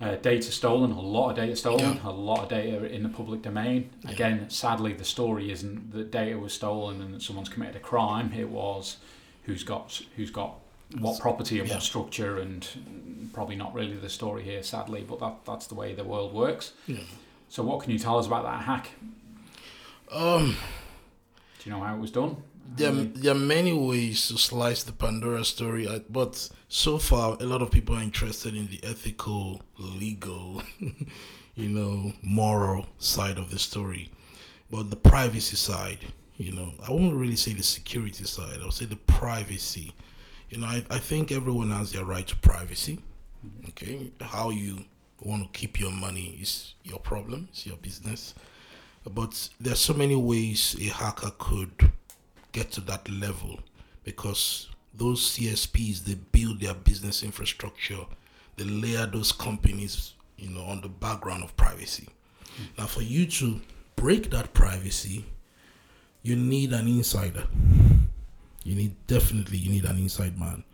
Uh, 0.00 0.16
data 0.16 0.50
stolen, 0.50 0.90
a 0.90 1.00
lot 1.00 1.30
of 1.30 1.36
data 1.36 1.54
stolen, 1.56 1.98
a 2.04 2.10
lot 2.10 2.42
of 2.42 2.48
data 2.48 2.84
in 2.92 3.02
the 3.04 3.08
public 3.08 3.42
domain. 3.42 3.88
Yeah. 4.04 4.10
Again, 4.10 4.50
sadly, 4.50 4.92
the 4.92 5.04
story 5.04 5.50
isn't 5.52 5.92
that 5.92 6.10
data 6.10 6.36
was 6.38 6.52
stolen 6.52 7.00
and 7.00 7.14
that 7.14 7.22
someone's 7.22 7.48
committed 7.48 7.76
a 7.76 7.80
crime. 7.80 8.32
It 8.36 8.48
was 8.48 8.96
who's 9.44 9.62
got 9.62 10.02
who's 10.16 10.30
got 10.30 10.56
what 10.98 11.18
property 11.20 11.60
and 11.60 11.68
Yeah. 11.68 11.74
what 11.76 11.82
structure, 11.84 12.38
and 12.38 13.30
probably 13.32 13.56
not 13.56 13.72
really 13.72 13.94
the 13.96 14.08
story 14.10 14.42
here, 14.42 14.62
sadly. 14.62 15.04
But 15.08 15.20
that 15.20 15.36
that's 15.46 15.68
the 15.68 15.74
way 15.76 15.94
the 15.94 16.04
world 16.04 16.34
works. 16.34 16.72
yeah. 16.86 16.98
So, 17.48 17.62
what 17.62 17.80
can 17.82 17.92
you 17.92 17.98
tell 17.98 18.18
us 18.18 18.26
about 18.26 18.42
that 18.44 18.62
hack? 18.64 18.90
Um, 20.12 20.56
Do 21.62 21.70
you 21.70 21.72
know 21.76 21.82
how 21.82 21.94
it 21.94 22.00
was 22.00 22.10
done? 22.10 22.36
There, 22.76 22.92
How 22.92 23.06
there 23.14 23.32
are 23.32 23.38
many 23.38 23.72
ways 23.72 24.28
to 24.28 24.38
slice 24.38 24.82
the 24.82 24.92
Pandora 24.92 25.44
story, 25.44 25.86
uh, 25.86 26.00
but 26.10 26.48
so 26.68 26.98
far, 26.98 27.36
a 27.40 27.44
lot 27.44 27.62
of 27.62 27.70
people 27.70 27.96
are 27.96 28.02
interested 28.02 28.54
in 28.56 28.66
the 28.68 28.80
ethical, 28.82 29.62
legal, 29.78 30.62
you 31.54 31.68
know, 31.68 32.12
moral 32.22 32.86
side 32.98 33.38
of 33.38 33.50
the 33.50 33.58
story. 33.58 34.10
But 34.70 34.90
the 34.90 34.96
privacy 34.96 35.56
side, 35.56 35.98
you 36.36 36.52
know, 36.52 36.72
I 36.86 36.90
won't 36.90 37.14
really 37.14 37.36
say 37.36 37.52
the 37.52 37.62
security 37.62 38.24
side, 38.24 38.58
I'll 38.62 38.70
say 38.70 38.86
the 38.86 38.96
privacy. 38.96 39.94
You 40.50 40.58
know, 40.58 40.66
I, 40.66 40.84
I 40.90 40.98
think 40.98 41.32
everyone 41.32 41.70
has 41.70 41.92
their 41.92 42.04
right 42.04 42.26
to 42.26 42.36
privacy. 42.36 42.98
Okay, 43.68 44.10
how 44.20 44.50
you 44.50 44.84
want 45.20 45.42
to 45.42 45.58
keep 45.58 45.78
your 45.78 45.92
money 45.92 46.38
is 46.40 46.74
your 46.82 46.98
problem, 46.98 47.48
it's 47.50 47.66
your 47.66 47.76
business. 47.76 48.34
But 49.08 49.48
there 49.60 49.74
are 49.74 49.76
so 49.76 49.92
many 49.92 50.16
ways 50.16 50.76
a 50.80 50.84
hacker 50.84 51.30
could 51.38 51.92
get 52.54 52.70
to 52.70 52.80
that 52.82 53.06
level 53.10 53.58
because 54.04 54.68
those 54.94 55.36
CSPs 55.36 56.04
they 56.04 56.14
build 56.32 56.60
their 56.60 56.72
business 56.72 57.22
infrastructure, 57.22 58.06
they 58.56 58.64
layer 58.64 59.06
those 59.06 59.32
companies, 59.32 60.14
you 60.38 60.48
know, 60.48 60.62
on 60.62 60.80
the 60.80 60.88
background 60.88 61.44
of 61.44 61.54
privacy. 61.56 62.08
Now, 62.78 62.86
for 62.86 63.02
you 63.02 63.26
to 63.26 63.60
break 63.96 64.30
that 64.30 64.54
privacy, 64.54 65.24
you 66.22 66.36
need 66.36 66.72
an 66.72 66.86
insider. 66.86 67.46
You 68.64 68.74
need 68.74 68.94
definitely 69.06 69.58
you 69.58 69.70
need 69.70 69.84
an 69.84 69.98
inside 69.98 70.38
man. 70.38 70.64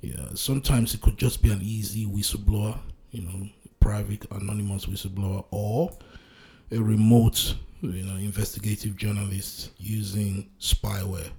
Yeah, 0.00 0.28
sometimes 0.34 0.94
it 0.94 1.00
could 1.00 1.18
just 1.18 1.42
be 1.42 1.50
an 1.50 1.60
easy 1.62 2.06
whistleblower, 2.06 2.78
you 3.10 3.22
know, 3.22 3.48
private 3.80 4.26
anonymous 4.30 4.86
whistleblower, 4.86 5.44
or 5.50 5.90
a 6.70 6.78
remote, 6.78 7.56
you 7.92 8.04
know, 8.04 8.16
investigative 8.16 8.96
journalists 8.96 9.70
using 9.78 10.48
spyware, 10.60 11.30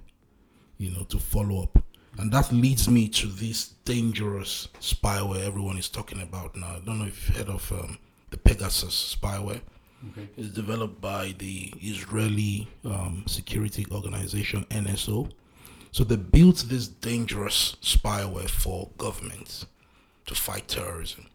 you 0.78 0.90
know, 0.90 1.04
to 1.04 1.18
follow 1.18 1.62
up. 1.62 1.82
And 2.18 2.32
that 2.32 2.50
leads 2.50 2.88
me 2.88 3.08
to 3.08 3.26
this 3.26 3.68
dangerous 3.84 4.68
spyware 4.80 5.46
everyone 5.46 5.76
is 5.76 5.88
talking 5.88 6.22
about 6.22 6.56
now. 6.56 6.76
I 6.76 6.80
don't 6.84 6.98
know 6.98 7.06
if 7.06 7.28
you've 7.28 7.36
heard 7.36 7.48
of 7.48 7.72
um, 7.72 7.98
the 8.30 8.38
Pegasus 8.38 9.16
spyware. 9.20 9.60
Okay. 10.12 10.28
It's 10.36 10.48
developed 10.48 11.00
by 11.00 11.34
the 11.38 11.72
Israeli 11.80 12.68
um, 12.84 13.24
security 13.26 13.86
organization 13.90 14.64
NSO. 14.70 15.30
So 15.92 16.04
they 16.04 16.16
built 16.16 16.64
this 16.68 16.88
dangerous 16.88 17.76
spyware 17.82 18.50
for 18.50 18.90
governments 18.98 19.66
to 20.26 20.34
fight 20.34 20.68
terrorism. 20.68 21.26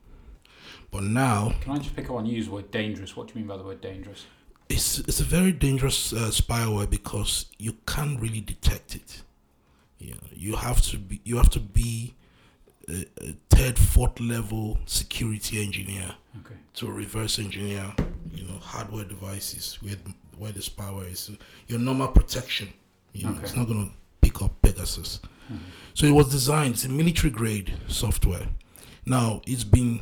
But 0.92 1.04
now 1.04 1.56
Can 1.62 1.72
I 1.74 1.78
just 1.78 1.96
pick 1.96 2.06
up 2.06 2.12
on 2.12 2.26
you 2.26 2.36
use 2.36 2.48
the 2.48 2.52
word 2.52 2.72
dangerous? 2.72 3.16
What 3.16 3.28
do 3.28 3.34
you 3.34 3.40
mean 3.40 3.48
by 3.48 3.58
the 3.58 3.64
word 3.64 3.82
dangerous? 3.82 4.26
It's 4.72 5.00
it's 5.00 5.20
a 5.20 5.24
very 5.24 5.52
dangerous 5.52 6.14
uh, 6.14 6.30
spyware 6.32 6.90
because 6.90 7.46
you 7.58 7.74
can't 7.86 8.20
really 8.20 8.42
detect 8.42 8.96
it. 8.96 9.22
You 10.00 10.12
know, 10.16 10.28
you 10.34 10.56
have 10.56 10.82
to 10.84 10.98
be 10.98 11.22
you 11.24 11.38
have 11.38 11.50
to 11.52 11.60
be 11.60 12.14
a, 12.90 13.06
a 13.22 13.36
third, 13.50 13.78
fourth 13.78 14.20
level 14.20 14.80
security 14.86 15.62
engineer 15.64 16.16
Okay. 16.40 16.56
to 16.76 16.88
reverse 16.92 17.38
engineer, 17.40 17.94
you 18.34 18.46
know, 18.48 18.58
hardware 18.62 19.04
devices 19.06 19.78
where 19.82 19.96
the, 19.96 20.14
where 20.38 20.52
the 20.54 20.62
spyware 20.62 21.12
is. 21.12 21.30
Your 21.68 21.80
normal 21.80 22.08
protection, 22.08 22.70
you 23.14 23.26
know, 23.28 23.38
it's 23.44 23.56
not 23.56 23.68
going 23.68 23.86
to 23.88 23.92
pick 24.22 24.42
up 24.42 24.52
Pegasus. 24.62 25.20
Mhm. 25.52 25.60
So 25.94 26.06
it 26.06 26.12
was 26.12 26.30
designed. 26.32 26.76
It's 26.76 26.86
a 26.86 26.90
military 26.90 27.30
grade 27.32 27.74
software. 27.88 28.48
Now 29.06 29.42
it's 29.46 29.64
been 29.66 30.02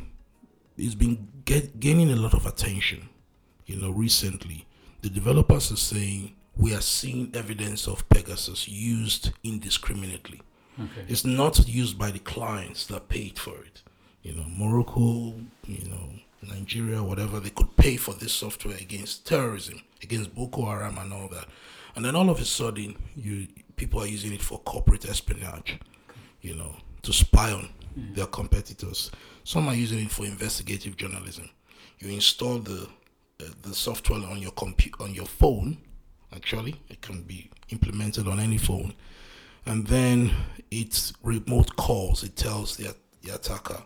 it's 0.78 0.94
been 0.94 1.28
get, 1.44 1.78
gaining 1.80 2.10
a 2.10 2.16
lot 2.16 2.32
of 2.34 2.46
attention. 2.46 3.08
You 3.70 3.76
know, 3.80 3.90
recently 3.90 4.66
the 5.00 5.08
developers 5.08 5.70
are 5.70 5.76
saying 5.76 6.34
we 6.56 6.74
are 6.74 6.80
seeing 6.80 7.30
evidence 7.34 7.86
of 7.86 8.06
Pegasus 8.08 8.66
used 8.66 9.30
indiscriminately. 9.44 10.40
Okay. 10.76 11.04
It's 11.08 11.24
not 11.24 11.68
used 11.68 11.96
by 11.96 12.10
the 12.10 12.18
clients 12.18 12.86
that 12.86 13.08
paid 13.08 13.38
for 13.38 13.54
it. 13.62 13.82
You 14.22 14.32
know, 14.34 14.44
Morocco, 14.56 15.34
you 15.66 15.88
know, 15.88 16.10
Nigeria, 16.42 17.00
whatever, 17.00 17.38
they 17.38 17.50
could 17.50 17.76
pay 17.76 17.96
for 17.96 18.12
this 18.14 18.32
software 18.32 18.76
against 18.76 19.24
terrorism, 19.24 19.80
against 20.02 20.34
Boko 20.34 20.64
Haram 20.66 20.98
and 20.98 21.12
all 21.12 21.28
that. 21.28 21.46
And 21.94 22.04
then 22.04 22.16
all 22.16 22.28
of 22.28 22.40
a 22.40 22.44
sudden, 22.44 22.96
you 23.14 23.46
people 23.76 24.00
are 24.02 24.06
using 24.08 24.32
it 24.32 24.42
for 24.42 24.58
corporate 24.58 25.04
espionage, 25.08 25.78
you 26.40 26.54
know, 26.56 26.74
to 27.02 27.12
spy 27.12 27.52
on 27.52 27.68
Yeah. 27.96 28.14
their 28.16 28.26
competitors. 28.26 29.12
Some 29.44 29.68
are 29.68 29.76
using 29.76 30.00
it 30.00 30.10
for 30.10 30.24
investigative 30.26 30.96
journalism. 30.96 31.48
You 32.00 32.10
install 32.10 32.58
the 32.58 32.88
Uh, 33.40 33.50
the 33.62 33.74
software 33.74 34.18
on 34.28 34.38
your 34.38 34.52
compu- 34.52 35.00
on 35.00 35.14
your 35.14 35.26
phone. 35.26 35.78
Actually, 36.34 36.76
it 36.88 37.00
can 37.00 37.22
be 37.22 37.50
implemented 37.70 38.28
on 38.28 38.38
any 38.38 38.58
phone, 38.58 38.92
and 39.66 39.86
then 39.86 40.30
it's 40.70 41.12
remote 41.22 41.74
calls. 41.76 42.22
It 42.22 42.36
tells 42.36 42.76
the 42.76 42.94
the 43.22 43.34
attacker, 43.34 43.82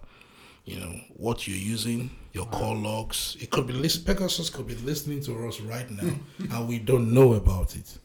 you 0.64 0.78
know 0.78 1.00
what 1.16 1.46
you're 1.48 1.56
using, 1.56 2.10
your 2.32 2.46
call 2.46 2.76
logs. 2.76 3.36
It 3.40 3.50
could 3.50 3.66
be 3.66 3.72
list 3.72 4.06
Pegasus 4.06 4.50
could 4.50 4.66
be 4.66 4.74
listening 4.76 5.20
to 5.22 5.46
us 5.48 5.60
right 5.60 5.90
now, 5.90 6.14
and 6.38 6.68
we 6.68 6.78
don't 6.78 7.12
know 7.12 7.34
about 7.34 7.76
it. 7.76 7.98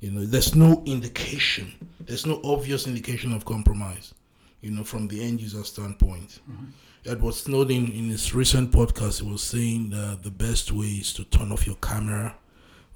You 0.00 0.10
know, 0.10 0.24
there's 0.24 0.54
no 0.54 0.82
indication. 0.86 1.72
There's 2.00 2.26
no 2.26 2.40
obvious 2.44 2.86
indication 2.86 3.32
of 3.32 3.44
compromise. 3.44 4.14
You 4.60 4.70
know, 4.70 4.84
from 4.84 5.08
the 5.08 5.22
end 5.22 5.40
user 5.40 5.64
standpoint. 5.64 6.40
Mm-hmm. 6.50 6.66
Edward 7.06 7.34
Snowden, 7.34 7.90
in 7.92 8.10
his 8.10 8.34
recent 8.34 8.70
podcast, 8.70 9.22
he 9.22 9.30
was 9.30 9.42
saying 9.42 9.88
that 9.90 10.22
the 10.22 10.30
best 10.30 10.70
way 10.70 10.86
is 10.86 11.14
to 11.14 11.24
turn 11.24 11.50
off 11.50 11.66
your 11.66 11.76
camera 11.76 12.36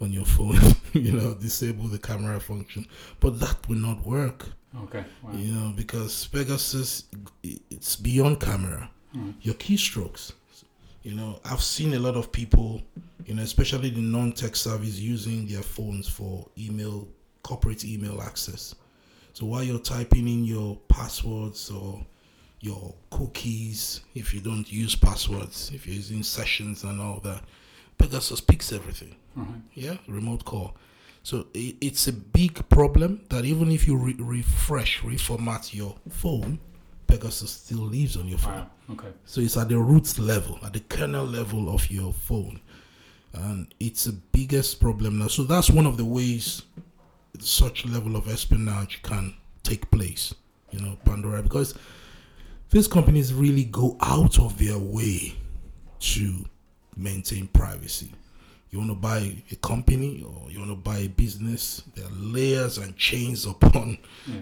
on 0.01 0.13
your 0.13 0.27
phone. 0.27 0.59
you 0.93 1.13
know, 1.13 1.35
disable 1.35 1.89
the 1.89 1.99
camera 1.99 2.39
function, 2.39 2.87
but 3.21 3.41
that 3.41 3.67
will 3.67 3.79
not 3.79 4.05
work. 4.05 4.47
Okay. 4.85 5.05
Wow. 5.23 5.31
You 5.35 5.53
know, 5.53 5.73
because 5.75 6.27
Pegasus, 6.27 7.05
it's 7.43 7.97
beyond 7.97 8.41
camera. 8.41 8.91
Mm. 9.17 9.35
Your 9.41 9.55
keystrokes. 9.55 10.33
You 11.03 11.15
know, 11.15 11.41
I've 11.45 11.63
seen 11.63 11.95
a 11.95 11.99
lot 11.99 12.17
of 12.17 12.31
people, 12.31 12.83
you 13.25 13.35
know, 13.35 13.43
especially 13.43 13.91
the 13.91 14.01
non-tech 14.01 14.55
service, 14.57 14.99
using 14.99 15.47
their 15.47 15.63
phones 15.63 16.09
for 16.09 16.47
email, 16.59 17.09
corporate 17.43 17.85
email 17.85 18.21
access. 18.21 18.75
So 19.33 19.47
while 19.47 19.63
you're 19.63 19.79
typing 19.79 20.29
in 20.29 20.45
your 20.45 20.79
passwords 20.89 21.71
or 21.71 22.05
your 22.65 22.95
cookies, 23.11 24.01
if 24.15 24.33
you 24.33 24.41
don't 24.41 24.71
use 24.73 24.95
passwords, 24.95 25.71
if 25.75 25.87
you're 25.87 25.97
using 25.97 26.23
sessions 26.23 26.83
and 26.85 27.01
all 27.01 27.21
that, 27.21 27.43
Pegasus 27.99 28.41
picks 28.41 28.73
everything. 28.73 29.15
Right. 29.37 29.49
Yeah, 29.75 29.97
remote 30.09 30.45
call. 30.45 30.75
So 31.23 31.47
i 31.55 31.75
it's 31.81 32.09
a 32.09 32.13
big 32.13 32.69
problem 32.69 33.21
that 33.29 33.45
even 33.45 33.71
if 33.71 33.87
you 33.87 33.97
re- 33.97 34.17
refresh, 34.19 35.01
reformat 35.01 35.75
your 35.75 35.95
phone, 36.09 36.59
Pegasus 37.07 37.51
still 37.51 37.87
lives 37.97 38.17
on 38.17 38.29
your 38.29 38.39
phone. 38.39 38.55
Wow. 38.55 38.71
Okay. 38.93 39.09
So 39.27 39.41
it's 39.41 39.57
at 39.57 39.69
the 39.69 39.79
root 39.79 40.19
level, 40.19 40.59
at 40.65 40.73
the 40.73 40.81
kernel 40.81 41.27
level 41.27 41.75
of 41.75 41.91
your 41.91 42.13
phone. 42.13 42.61
And 43.35 43.75
it's 43.81 44.05
the 44.05 44.13
biggest 44.33 44.81
problem 44.81 45.19
now. 45.19 45.29
So 45.29 45.43
that's 45.45 45.71
one 45.71 45.87
of 45.87 45.97
the 45.97 46.05
ways 46.05 46.63
such 47.41 47.85
level 47.85 48.17
of 48.17 48.29
espionage 48.29 49.03
can 49.03 49.35
take 49.63 49.91
place, 49.91 50.35
you 50.71 50.81
know, 50.81 50.97
Pandora, 51.05 51.43
because 51.43 51.75
these 52.71 52.89
companies 52.89 53.33
really 53.33 53.65
go 53.65 53.97
out 54.01 54.39
of 54.39 54.59
their 54.59 54.79
way 54.79 55.35
to 56.01 56.45
maintain 56.97 57.47
privacy. 57.49 58.11
You 58.71 58.79
want 58.79 58.91
to 58.91 58.97
buy 58.97 59.37
a 59.53 59.57
company 59.57 60.25
or 60.27 60.51
you 60.51 60.59
want 60.59 60.71
to 60.73 60.77
buy 60.77 60.99
a 60.99 61.09
business, 61.09 61.83
there 61.95 62.05
are 62.05 62.11
layers 62.17 62.79
and 62.79 62.97
chains 62.97 63.47
upon 63.47 63.99
Yeah. 64.27 64.41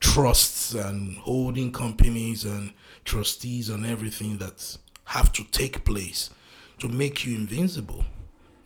trusts 0.00 0.74
and 0.74 1.16
holding 1.18 1.72
companies 1.72 2.44
and 2.44 2.72
trustees 3.04 3.68
and 3.70 3.86
everything 3.86 4.38
that 4.38 4.76
have 5.04 5.32
to 5.32 5.44
take 5.44 5.84
place 5.84 6.30
to 6.78 6.88
make 6.88 7.24
you 7.24 7.34
invincible. 7.36 8.04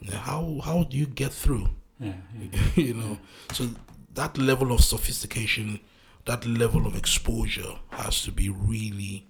Now, 0.02 0.18
How 0.18 0.61
how 0.64 0.83
do 0.85 0.97
you 0.97 1.07
get 1.07 1.33
through? 1.33 1.68
Yeah. 2.00 2.14
yeah. 2.40 2.61
you 2.76 2.95
know, 2.95 3.18
so 3.52 3.68
that 4.14 4.37
level 4.38 4.73
of 4.73 4.80
sophistication, 4.83 5.80
that 6.28 6.47
level 6.47 6.87
of 6.87 6.94
exposure 6.94 7.73
has 7.90 8.23
to 8.23 8.30
be 8.30 8.49
really 8.50 9.26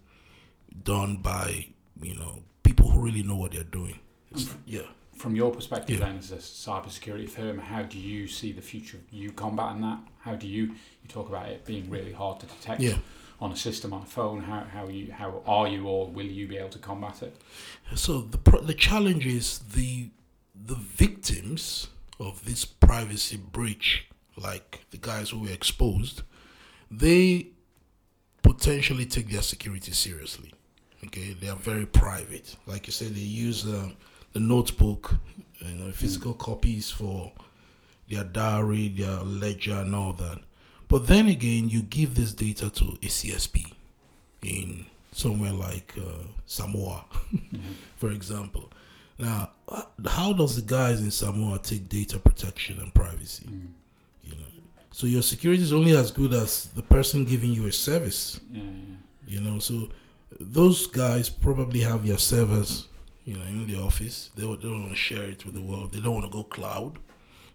done 0.85 1.13
by 1.33 1.67
you 2.03 2.15
know 2.21 2.43
people 2.63 2.91
who 2.91 3.01
really 3.01 3.23
know 3.23 3.37
what 3.43 3.53
they're 3.53 3.73
doing. 3.81 3.99
It's- 4.33 4.55
yeah. 4.67 4.89
From 5.25 5.35
your 5.35 5.51
perspective, 5.59 5.99
Yeah. 5.99 6.07
then, 6.07 6.19
as 6.19 6.31
a 6.31 6.37
cybersecurity 6.37 7.29
firm, 7.29 7.59
how 7.59 7.83
do 7.83 7.99
you 7.99 8.29
see 8.29 8.51
the 8.53 8.63
future 8.73 8.99
of 8.99 9.07
you 9.21 9.33
combating 9.33 9.81
that? 9.89 9.99
How 10.27 10.35
do 10.43 10.47
you 10.57 10.65
you 11.03 11.09
talk 11.09 11.29
about 11.29 11.49
it 11.55 11.65
being 11.65 11.87
really 11.97 12.13
hard 12.13 12.37
to 12.41 12.47
detect 12.47 12.81
Yeah. 12.81 12.99
on 13.41 13.51
a 13.53 13.57
system 13.57 13.93
on 13.93 14.03
a 14.03 14.11
phone? 14.19 14.39
How 14.51 14.61
how 14.77 14.85
you 14.89 15.05
how 15.21 15.31
are 15.47 15.67
you 15.73 15.81
or 15.93 16.01
will 16.17 16.31
you 16.39 16.45
be 16.53 16.57
able 16.63 16.75
to 16.79 16.83
combat 16.91 17.17
it? 17.23 17.35
So 17.95 18.13
the 18.35 18.39
the 18.71 18.75
challenge 18.89 19.25
is 19.41 19.47
the 19.79 20.11
the 20.73 20.79
victims 21.05 21.89
of 22.21 22.45
this 22.45 22.65
privacy 22.65 23.37
breach, 23.37 23.89
like 24.37 24.69
the 24.91 24.99
guys 25.11 25.31
who 25.31 25.39
were 25.45 25.55
exposed, 25.61 26.23
they 26.91 27.49
potentially 28.43 29.07
take 29.07 29.31
their 29.31 29.43
security 29.43 29.93
seriously. 29.93 30.53
Okay, 31.05 31.35
they 31.41 31.49
are 31.49 31.57
very 31.57 31.87
private. 31.87 32.57
Like 32.67 32.87
you 32.87 32.93
said, 32.93 33.15
they 33.15 33.21
use 33.21 33.65
um, 33.65 33.97
the 34.33 34.41
notebook, 34.41 35.15
you 35.61 35.75
know, 35.77 35.93
physical 35.93 36.35
copies 36.35 36.91
for 36.91 37.33
their 38.11 38.25
diary, 38.25 38.89
their 38.89 39.19
ledger, 39.19 39.75
and 39.75 39.95
all 39.95 40.13
that. 40.15 40.39
But 40.89 41.07
then 41.07 41.29
again, 41.29 41.69
you 41.69 41.83
give 41.83 42.15
this 42.15 42.33
data 42.33 42.71
to 42.71 42.85
a 42.85 43.07
CSP 43.07 43.73
in 44.43 44.87
somewhere 45.13 45.53
like 45.53 45.95
uh, 45.99 46.25
Samoa, 46.47 47.05
for 47.97 48.11
example. 48.11 48.71
Now, 49.19 49.51
uh, 49.69 49.83
how 50.07 50.33
does 50.33 50.57
the 50.57 50.63
guys 50.63 51.01
in 51.01 51.11
Samoa 51.11 51.59
take 51.59 51.89
data 51.89 52.19
protection 52.19 52.79
and 52.81 52.95
privacy? 52.95 53.47
Mm. 53.47 53.69
So 54.99 55.07
your 55.07 55.23
security 55.23 55.63
is 55.63 55.73
only 55.73 55.95
as 55.97 56.11
good 56.11 56.35
as 56.35 56.65
the 56.75 56.83
person 56.83 57.25
giving 57.25 57.53
you 57.53 57.69
a 57.69 57.73
service. 57.73 58.41
Yeah, 58.51 58.63
yeah. 58.63 58.97
You 59.29 59.41
know, 59.41 59.61
so 59.61 59.91
those 60.41 60.89
guys 60.89 61.29
probably 61.29 61.79
have 61.83 62.05
their 62.05 62.19
servers, 62.19 62.89
you 63.25 63.37
know, 63.37 63.45
in 63.45 63.69
the 63.69 63.79
office. 63.81 64.31
They, 64.35 64.43
don't- 64.43 64.61
they 64.61 64.67
don't 64.69 64.81
want 64.83 64.91
to 64.91 64.97
share 64.97 65.23
it 65.23 65.47
with 65.47 65.55
the 65.55 65.63
world. 65.63 65.93
They 65.93 66.01
don't 66.01 66.15
want 66.15 66.27
to 66.27 66.33
go 66.33 66.43
cloud. 66.43 66.99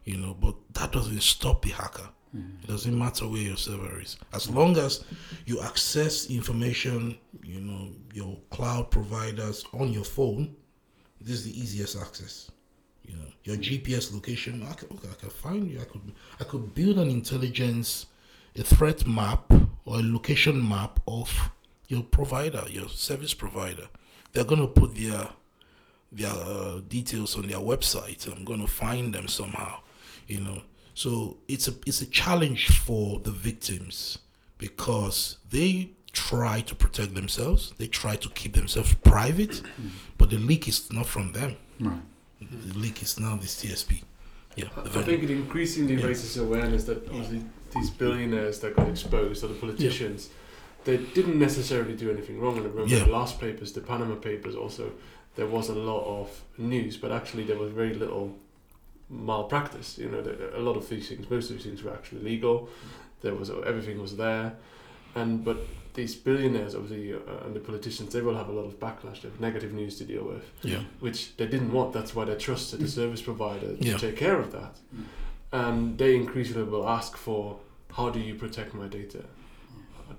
You 0.05 0.15
know, 0.21 0.33
but 0.39 0.55
that 0.75 0.93
doesn't 0.93 1.21
stop 1.21 1.63
the 1.63 1.71
hacker. 1.71 2.07
Mm. 2.33 2.63
It 2.63 2.67
doesn't 2.67 2.97
matter 2.97 3.27
where 3.27 3.41
your 3.41 3.57
server 3.57 3.99
is. 3.99 4.15
As 4.31 4.49
long 4.49 4.77
as 4.77 5.03
you 5.45 5.59
access 5.61 6.27
information, 6.27 7.17
you 7.43 7.59
know, 7.59 7.89
your 8.13 8.37
cloud 8.51 8.89
providers 8.89 9.65
on 9.73 9.91
your 9.91 10.05
phone, 10.05 10.55
this 11.19 11.35
is 11.39 11.43
the 11.43 11.59
easiest 11.59 11.97
access. 11.97 12.49
You 13.05 13.15
know, 13.15 13.25
your 13.43 13.57
GPS 13.57 14.13
location, 14.13 14.65
I 14.69 14.73
can, 14.73 14.87
okay, 14.97 15.09
I 15.11 15.19
can 15.19 15.29
find 15.29 15.69
you. 15.69 15.79
I 15.81 15.85
could, 15.85 16.01
I 16.39 16.43
could 16.45 16.73
build 16.73 16.97
an 16.97 17.09
intelligence, 17.09 18.05
a 18.55 18.63
threat 18.63 19.05
map 19.05 19.51
or 19.85 19.99
a 19.99 20.03
location 20.03 20.67
map 20.67 20.99
of 21.07 21.51
your 21.87 22.03
provider, 22.03 22.63
your 22.69 22.89
service 22.89 23.33
provider. 23.33 23.87
They're 24.31 24.45
gonna 24.45 24.67
put 24.67 24.95
their 24.95 25.29
their 26.11 26.31
uh, 26.31 26.79
details 26.87 27.35
on 27.35 27.47
their 27.47 27.57
website. 27.57 28.31
I'm 28.31 28.45
gonna 28.45 28.67
find 28.67 29.13
them 29.13 29.27
somehow. 29.27 29.79
You 30.27 30.39
know, 30.41 30.61
so 30.93 31.37
it's 31.47 31.67
a 31.67 31.73
it's 31.85 32.01
a 32.01 32.05
challenge 32.05 32.69
for 32.79 33.19
the 33.19 33.31
victims 33.31 34.19
because 34.57 35.37
they 35.49 35.89
try 36.13 36.61
to 36.61 36.75
protect 36.75 37.15
themselves. 37.15 37.73
They 37.77 37.87
try 37.87 38.15
to 38.15 38.29
keep 38.29 38.53
themselves 38.53 38.93
private, 39.03 39.61
but 40.17 40.29
the 40.29 40.37
leak 40.37 40.67
is 40.67 40.91
not 40.91 41.07
from 41.07 41.33
them. 41.33 41.57
Right. 41.79 41.97
The 42.51 42.77
leak 42.79 43.01
is 43.01 43.19
now 43.19 43.35
this 43.35 43.55
TSP. 43.63 44.03
Yeah, 44.55 44.65
the 44.75 44.99
I 44.99 45.03
think 45.03 45.23
it 45.23 45.31
increasingly 45.31 45.95
Yeah. 45.95 46.05
raises 46.05 46.37
awareness 46.37 46.83
that 46.85 47.07
obviously 47.07 47.43
these 47.73 47.89
billionaires 47.89 48.59
that 48.59 48.75
got 48.75 48.87
exposed, 48.87 49.43
or 49.43 49.47
the 49.47 49.55
politicians, 49.55 50.29
they 50.83 50.97
didn't 50.97 51.39
necessarily 51.39 51.95
do 51.95 52.11
anything 52.11 52.39
wrong. 52.39 52.57
And 52.57 52.65
I 52.67 52.69
remember 52.69 52.93
Yeah. 52.95 53.03
the 53.05 53.11
last 53.11 53.39
papers, 53.39 53.71
the 53.73 53.81
Panama 53.81 54.15
Papers, 54.15 54.55
also 54.55 54.91
there 55.35 55.47
was 55.47 55.69
a 55.69 55.73
lot 55.75 56.05
of 56.05 56.43
news, 56.57 56.97
but 56.97 57.11
actually 57.11 57.43
there 57.45 57.57
was 57.57 57.71
very 57.71 57.93
little 57.95 58.35
malpractice. 59.09 59.97
You 59.97 60.09
know, 60.09 60.21
there, 60.21 60.53
a 60.55 60.59
lot 60.59 60.77
of 60.77 60.87
these 60.89 61.09
things, 61.09 61.29
most 61.29 61.49
of 61.49 61.55
these 61.57 61.65
things 61.65 61.83
were 61.83 61.91
actually 61.93 62.21
legal. 62.21 62.69
There 63.21 63.33
was 63.33 63.49
everything 63.49 63.99
was 64.01 64.17
there, 64.17 64.55
and 65.15 65.43
but 65.43 65.57
these 65.93 66.15
billionaires, 66.15 66.75
obviously, 66.75 67.13
uh, 67.13 67.45
and 67.45 67.55
the 67.55 67.59
politicians, 67.59 68.13
they 68.13 68.21
will 68.21 68.35
have 68.35 68.49
a 68.49 68.51
lot 68.51 68.65
of 68.65 68.79
backlash. 68.79 69.21
They 69.21 69.29
have 69.29 69.39
negative 69.39 69.73
news 69.73 69.97
to 69.99 70.05
deal 70.05 70.23
with 70.23 70.43
yeah, 70.63 70.79
which 70.99 71.35
they 71.37 71.45
didn't 71.47 71.71
want. 71.71 71.93
That's 71.93 72.15
why 72.15 72.25
they 72.25 72.35
trusted 72.35 72.79
the 72.79 72.87
service 72.87 73.21
provider 73.21 73.75
to 73.75 73.83
Yeah. 73.85 73.97
take 73.97 74.17
care 74.17 74.39
of 74.39 74.51
that. 74.51 74.75
Mm. 74.95 75.03
And 75.51 75.97
they 75.97 76.15
increasingly 76.15 76.63
will 76.63 76.87
ask 76.87 77.15
for, 77.15 77.59
how 77.91 78.09
do 78.09 78.19
you 78.19 78.35
protect 78.35 78.73
my 78.73 78.87
data? 78.87 79.23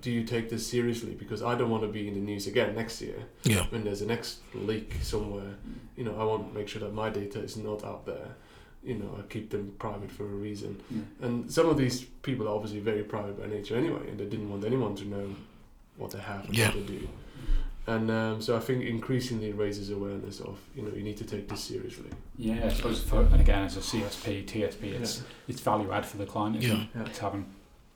Do 0.01 0.11
you 0.11 0.25
take 0.25 0.49
this 0.51 0.67
seriously? 0.67 1.15
Because 1.15 1.43
I 1.43 1.55
don't 1.55 1.71
want 1.71 1.83
to 1.83 1.89
be 1.89 2.07
in 2.09 2.15
the 2.15 2.21
news 2.21 2.47
again 2.47 2.75
next 2.75 3.01
year 3.01 3.17
yeah, 3.45 3.65
when 3.71 3.85
there's 3.85 4.03
a 4.03 4.07
next 4.07 4.39
leak 4.55 4.95
somewhere. 5.03 5.55
You 5.97 6.05
know, 6.05 6.17
I 6.19 6.25
want 6.25 6.53
to 6.53 6.59
make 6.59 6.69
sure 6.69 6.81
that 6.83 6.93
my 6.95 7.11
data 7.11 7.39
is 7.41 7.57
not 7.57 7.85
out 7.85 8.05
there. 8.07 8.29
You 8.83 8.97
know, 8.97 9.17
I 9.19 9.23
keep 9.23 9.51
them 9.51 9.75
private 9.79 10.11
for 10.11 10.25
a 10.25 10.37
reason. 10.49 10.81
Yeah. 10.91 11.27
And 11.27 11.51
some 11.51 11.69
of 11.69 11.77
these 11.79 12.03
people 12.23 12.47
are 12.49 12.55
obviously 12.55 12.81
very 12.81 13.03
private 13.03 13.41
by 13.41 13.47
nature 13.47 13.77
anyway, 13.77 14.09
and 14.09 14.19
they 14.19 14.27
didn't 14.27 14.51
want 14.51 14.65
anyone 14.65 14.95
to 14.97 15.05
know 15.07 15.27
what 15.97 16.11
they 16.11 16.19
have 16.21 16.45
and 16.47 16.57
Yeah. 16.57 16.69
what 16.75 16.87
they 16.87 16.93
do. 16.95 17.09
And 17.87 18.11
um, 18.11 18.41
so 18.41 18.57
I 18.57 18.61
think 18.61 18.83
increasingly 18.85 19.51
it 19.51 19.57
raises 19.57 19.91
awareness 19.91 20.41
of, 20.41 20.59
you 20.75 20.83
know, 20.83 20.91
you 20.95 21.03
need 21.03 21.19
to 21.19 21.25
take 21.25 21.49
this 21.49 21.61
seriously. 21.65 22.09
Yeah, 22.39 22.65
I 22.65 22.69
suppose 22.71 23.03
for 23.03 23.21
and 23.21 23.41
again 23.41 23.63
as 23.65 23.77
a 23.77 23.81
CSP, 23.81 24.47
TSP, 24.47 24.85
it's 24.85 25.23
it's 25.49 25.61
value 25.61 25.93
add 25.93 26.07
for 26.07 26.17
the 26.17 26.25
client. 26.25 26.63
Yeah. 26.63 26.85
Yeah. 26.95 27.03
It's 27.05 27.19
having 27.19 27.45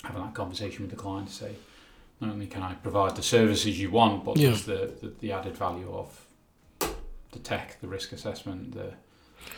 having 0.04 0.22
that 0.22 0.34
conversation 0.34 0.82
with 0.82 0.90
the 0.90 0.96
client 0.96 1.28
to 1.28 1.34
say, 1.34 1.52
not 2.20 2.30
only 2.30 2.46
can 2.46 2.62
I 2.62 2.74
provide 2.74 3.16
the 3.16 3.22
services 3.22 3.80
you 3.80 3.90
want, 3.90 4.24
but 4.26 4.36
Yeah. 4.36 4.48
there's 4.50 4.64
the, 4.66 4.92
the 5.00 5.12
the 5.20 5.32
added 5.32 5.56
value 5.56 5.90
of 5.90 6.26
the 7.32 7.38
tech, 7.38 7.80
the 7.80 7.88
risk 7.88 8.12
assessment, 8.12 8.72
the 8.74 8.92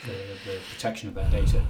the, 0.07 0.13
the 0.47 0.59
protection 0.73 1.09
of 1.09 1.15
their 1.17 1.29
data. 1.31 1.61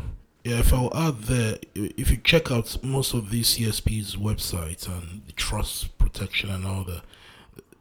Yeah, 0.44 0.58
if 0.60 0.72
I'll 0.72 0.94
add 0.94 1.22
there, 1.22 1.58
if 1.74 2.10
you 2.10 2.16
check 2.18 2.50
out 2.50 2.82
most 2.82 3.14
of 3.14 3.30
these 3.30 3.56
CSPs' 3.56 4.16
websites 4.16 4.86
and 4.88 5.22
the 5.26 5.32
trust 5.32 5.96
protection 6.10 6.50
and 6.50 6.66
all 6.66 6.84
that, 6.84 7.02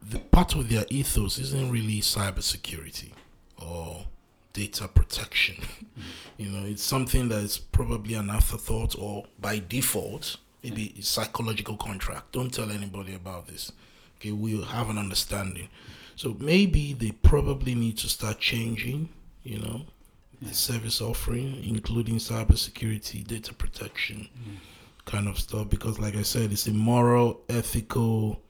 the 0.02 0.18
part 0.18 0.54
of 0.54 0.68
their 0.68 0.84
ethos 0.88 1.38
isn't 1.38 1.70
really 1.70 2.00
cybersecurity 2.00 3.12
or 3.58 4.06
data 4.52 4.88
protection. 4.88 5.56
you 6.36 6.48
know, 6.48 6.66
it's 6.66 6.82
something 6.82 7.28
that 7.28 7.42
is 7.42 7.58
probably 7.58 8.14
an 8.14 8.30
afterthought 8.30 8.96
or 8.98 9.24
by 9.38 9.62
default, 9.68 10.36
maybe 10.62 10.94
a 10.98 11.02
psychological 11.02 11.76
contract. 11.76 12.32
Don't 12.32 12.52
tell 12.52 12.70
anybody 12.70 13.14
about 13.14 13.46
this. 13.46 13.72
Okay, 14.16 14.32
we'll 14.32 14.64
have 14.64 14.88
an 14.90 14.98
understanding. 14.98 15.68
So 16.16 16.36
maybe 16.38 16.92
they 16.92 17.12
probably 17.12 17.74
need 17.74 17.98
to 17.98 18.08
start 18.08 18.38
changing, 18.38 19.08
you 19.42 19.58
know, 19.58 19.82
the 20.42 20.54
service 20.54 21.00
offering, 21.00 21.62
including 21.64 22.16
cybersecurity, 22.16 23.26
data 23.26 23.54
protection, 23.54 24.28
mm. 24.38 24.56
Kind 25.10 25.28
of 25.28 25.38
stuff. 25.38 25.68
Because, 25.68 25.98
like 25.98 26.16
I 26.16 26.22
said, 26.22 26.52
it's 26.52 26.66
a 26.66 26.72
moral, 26.72 27.40
ethical, 27.48 28.40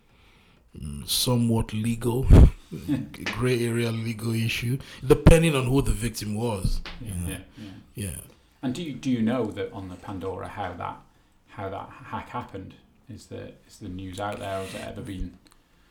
mm, 0.79 1.09
somewhat 1.09 1.73
legal, 1.73 2.27
gray 3.25 3.67
area 3.67 3.91
legal 3.91 4.35
issue, 4.35 4.79
depending 5.07 5.57
on 5.57 5.65
who 5.65 5.83
the 5.83 5.93
victim 5.93 6.35
was. 6.35 6.81
Yeah, 7.01 7.09
you 7.09 7.21
know. 7.21 7.29
yeah, 7.29 7.39
yeah. 7.59 7.71
Yeah. 7.95 8.17
And 8.63 8.75
do 8.75 8.83
you, 8.83 8.93
do 8.93 9.11
you 9.11 9.23
know 9.23 9.47
that 9.47 9.73
on 9.73 9.89
the 9.89 9.97
Pandora 9.97 10.49
how 10.49 10.75
that 10.75 11.01
how 11.49 11.69
that 11.69 11.89
hack 12.07 12.29
happened? 12.29 12.75
Is 13.09 13.27
the 13.27 13.53
is 13.67 13.79
the 13.79 13.89
news 13.89 14.21
out 14.21 14.39
there? 14.39 14.59
Has 14.65 14.75
it 14.75 14.81
ever 14.87 15.01
been? 15.01 15.39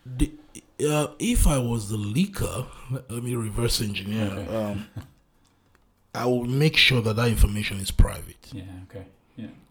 The, 0.05 0.31
uh, 0.89 1.07
if 1.19 1.45
I 1.45 1.57
was 1.57 1.89
the 1.89 1.97
leaker, 1.97 2.67
let 2.89 3.11
let 3.11 3.23
me 3.23 3.35
reverse 3.35 3.81
engineer. 3.81 4.31
Okay. 4.31 4.55
Um, 4.55 4.87
I 6.15 6.25
will 6.25 6.45
make 6.45 6.77
sure 6.77 7.01
that 7.01 7.15
that 7.17 7.27
information 7.27 7.79
is 7.79 7.91
private. 7.91 8.47
Yeah. 8.51 8.63
Okay. 8.89 9.05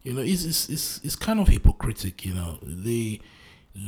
You 0.05 0.13
know, 0.15 0.23
it's, 0.23 0.45
it's 0.45 0.69
it's 0.69 1.01
it's 1.05 1.17
kind 1.17 1.41
of 1.41 1.49
hypocritic. 1.49 2.25
You 2.25 2.35
know, 2.35 2.59
they 2.63 3.21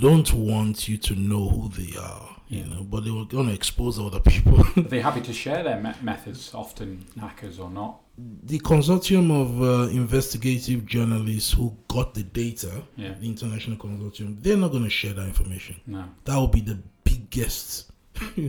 don't 0.00 0.32
want 0.34 0.88
you 0.88 0.98
to 0.98 1.14
know 1.14 1.48
who 1.48 1.68
they 1.70 1.96
are. 1.98 2.36
You 2.48 2.64
know, 2.64 2.82
but 2.82 3.04
they 3.04 3.12
were 3.12 3.24
going 3.26 3.46
to 3.46 3.52
expose 3.54 3.98
other 3.98 4.18
people. 4.18 4.60
Are 4.76 4.82
they 4.82 5.00
happy 5.00 5.20
to 5.20 5.32
share 5.32 5.62
their 5.62 5.80
me- 5.80 5.94
methods? 6.02 6.52
Often 6.52 7.06
hackers 7.20 7.58
or 7.60 7.70
not? 7.70 8.00
the 8.42 8.58
consortium 8.58 9.30
of 9.30 9.62
uh, 9.62 9.88
investigative 9.92 10.84
journalists 10.84 11.52
who 11.52 11.74
got 11.88 12.12
the 12.12 12.22
data, 12.24 12.82
Yeah. 12.96 13.14
the 13.14 13.26
international 13.26 13.78
consortium, 13.78 14.42
they're 14.42 14.58
not 14.58 14.72
going 14.72 14.82
to 14.84 14.90
share 14.90 15.14
that 15.14 15.26
information. 15.26 15.76
No. 15.86 16.04
That 16.24 16.36
will 16.36 16.48
be 16.48 16.60
the 16.60 16.78
biggest 17.04 17.90
Yeah. 18.36 18.48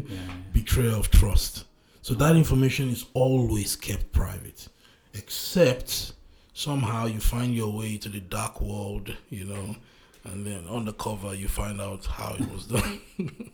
betrayal 0.52 1.00
of 1.00 1.10
trust. 1.10 1.66
So 2.02 2.14
that 2.16 2.36
information 2.36 2.90
is 2.90 3.06
always 3.14 3.78
kept 3.78 4.12
private, 4.12 4.68
except 5.14 6.14
somehow 6.54 7.06
you 7.06 7.20
find 7.20 7.54
your 7.56 7.72
way 7.72 7.98
to 7.98 8.10
the 8.10 8.20
dark 8.20 8.62
world, 8.62 9.16
you 9.30 9.46
know, 9.46 9.76
and 10.24 10.46
then 10.46 10.66
on 10.68 10.86
the 10.86 10.92
undercover 10.92 11.34
you 11.34 11.48
find 11.48 11.82
out 11.82 12.06
how 12.06 12.36
it 12.36 12.52
was 12.52 12.66
done. 12.66 13.00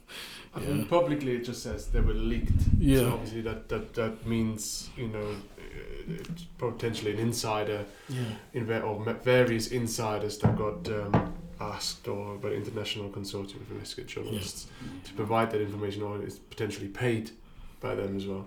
I 0.56 0.60
Yeah. 0.62 0.66
think 0.68 0.90
publicly 0.90 1.36
it 1.36 1.46
just 1.46 1.62
says 1.64 1.88
they 1.88 2.02
were 2.02 2.14
leaked. 2.14 2.52
Yeah. 2.80 3.00
So 3.00 3.14
obviously 3.14 3.42
that, 3.42 3.70
that, 3.70 3.94
that 3.94 4.26
means, 4.26 4.90
you 4.98 5.08
know, 5.08 5.30
uh, 5.30 6.14
it's 6.32 6.46
potentially 6.58 7.12
an 7.12 7.20
insider 7.20 7.86
yeah. 8.10 8.22
in 8.54 8.70
or 8.72 9.04
various 9.24 9.68
insiders 9.68 10.38
that 10.40 10.58
got 10.58 10.88
um, 10.90 11.34
asked 11.60 12.08
or 12.08 12.38
by 12.38 12.50
the 12.50 12.56
international 12.56 13.10
consortium 13.10 13.62
of 13.62 13.72
investigative 13.72 14.24
journalists 14.24 14.68
to 15.04 15.14
provide 15.14 15.52
that 15.52 15.62
information 15.62 16.02
or 16.02 16.22
is 16.24 16.40
potentially 16.40 16.88
paid 16.88 17.32
by 17.80 17.94
them 17.96 18.16
as 18.18 18.26
well. 18.26 18.46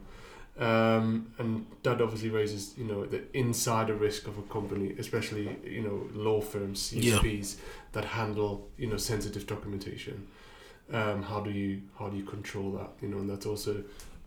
Um, 0.61 1.33
and 1.38 1.64
that 1.85 2.03
obviously 2.03 2.29
raises, 2.29 2.75
you 2.77 2.85
know, 2.85 3.07
the 3.07 3.23
insider 3.33 3.94
risk 3.94 4.27
of 4.27 4.37
a 4.37 4.42
company, 4.42 4.94
especially, 4.99 5.57
you 5.64 5.81
know, 5.81 6.07
law 6.12 6.42
firms, 6.42 6.92
Yeah. 6.92 7.18
That 7.92 8.05
handle, 8.05 8.68
you 8.77 8.87
know, 8.87 8.99
sensitive 8.99 9.46
documentation. 9.46 10.27
Um, 10.92 11.23
how 11.23 11.40
do 11.40 11.51
you 11.51 11.83
how 11.99 12.09
do 12.09 12.16
you 12.16 12.25
control 12.25 12.73
that? 12.73 12.90
You 13.01 13.09
know, 13.09 13.18
and 13.18 13.31
that's 13.31 13.46
also 13.46 13.83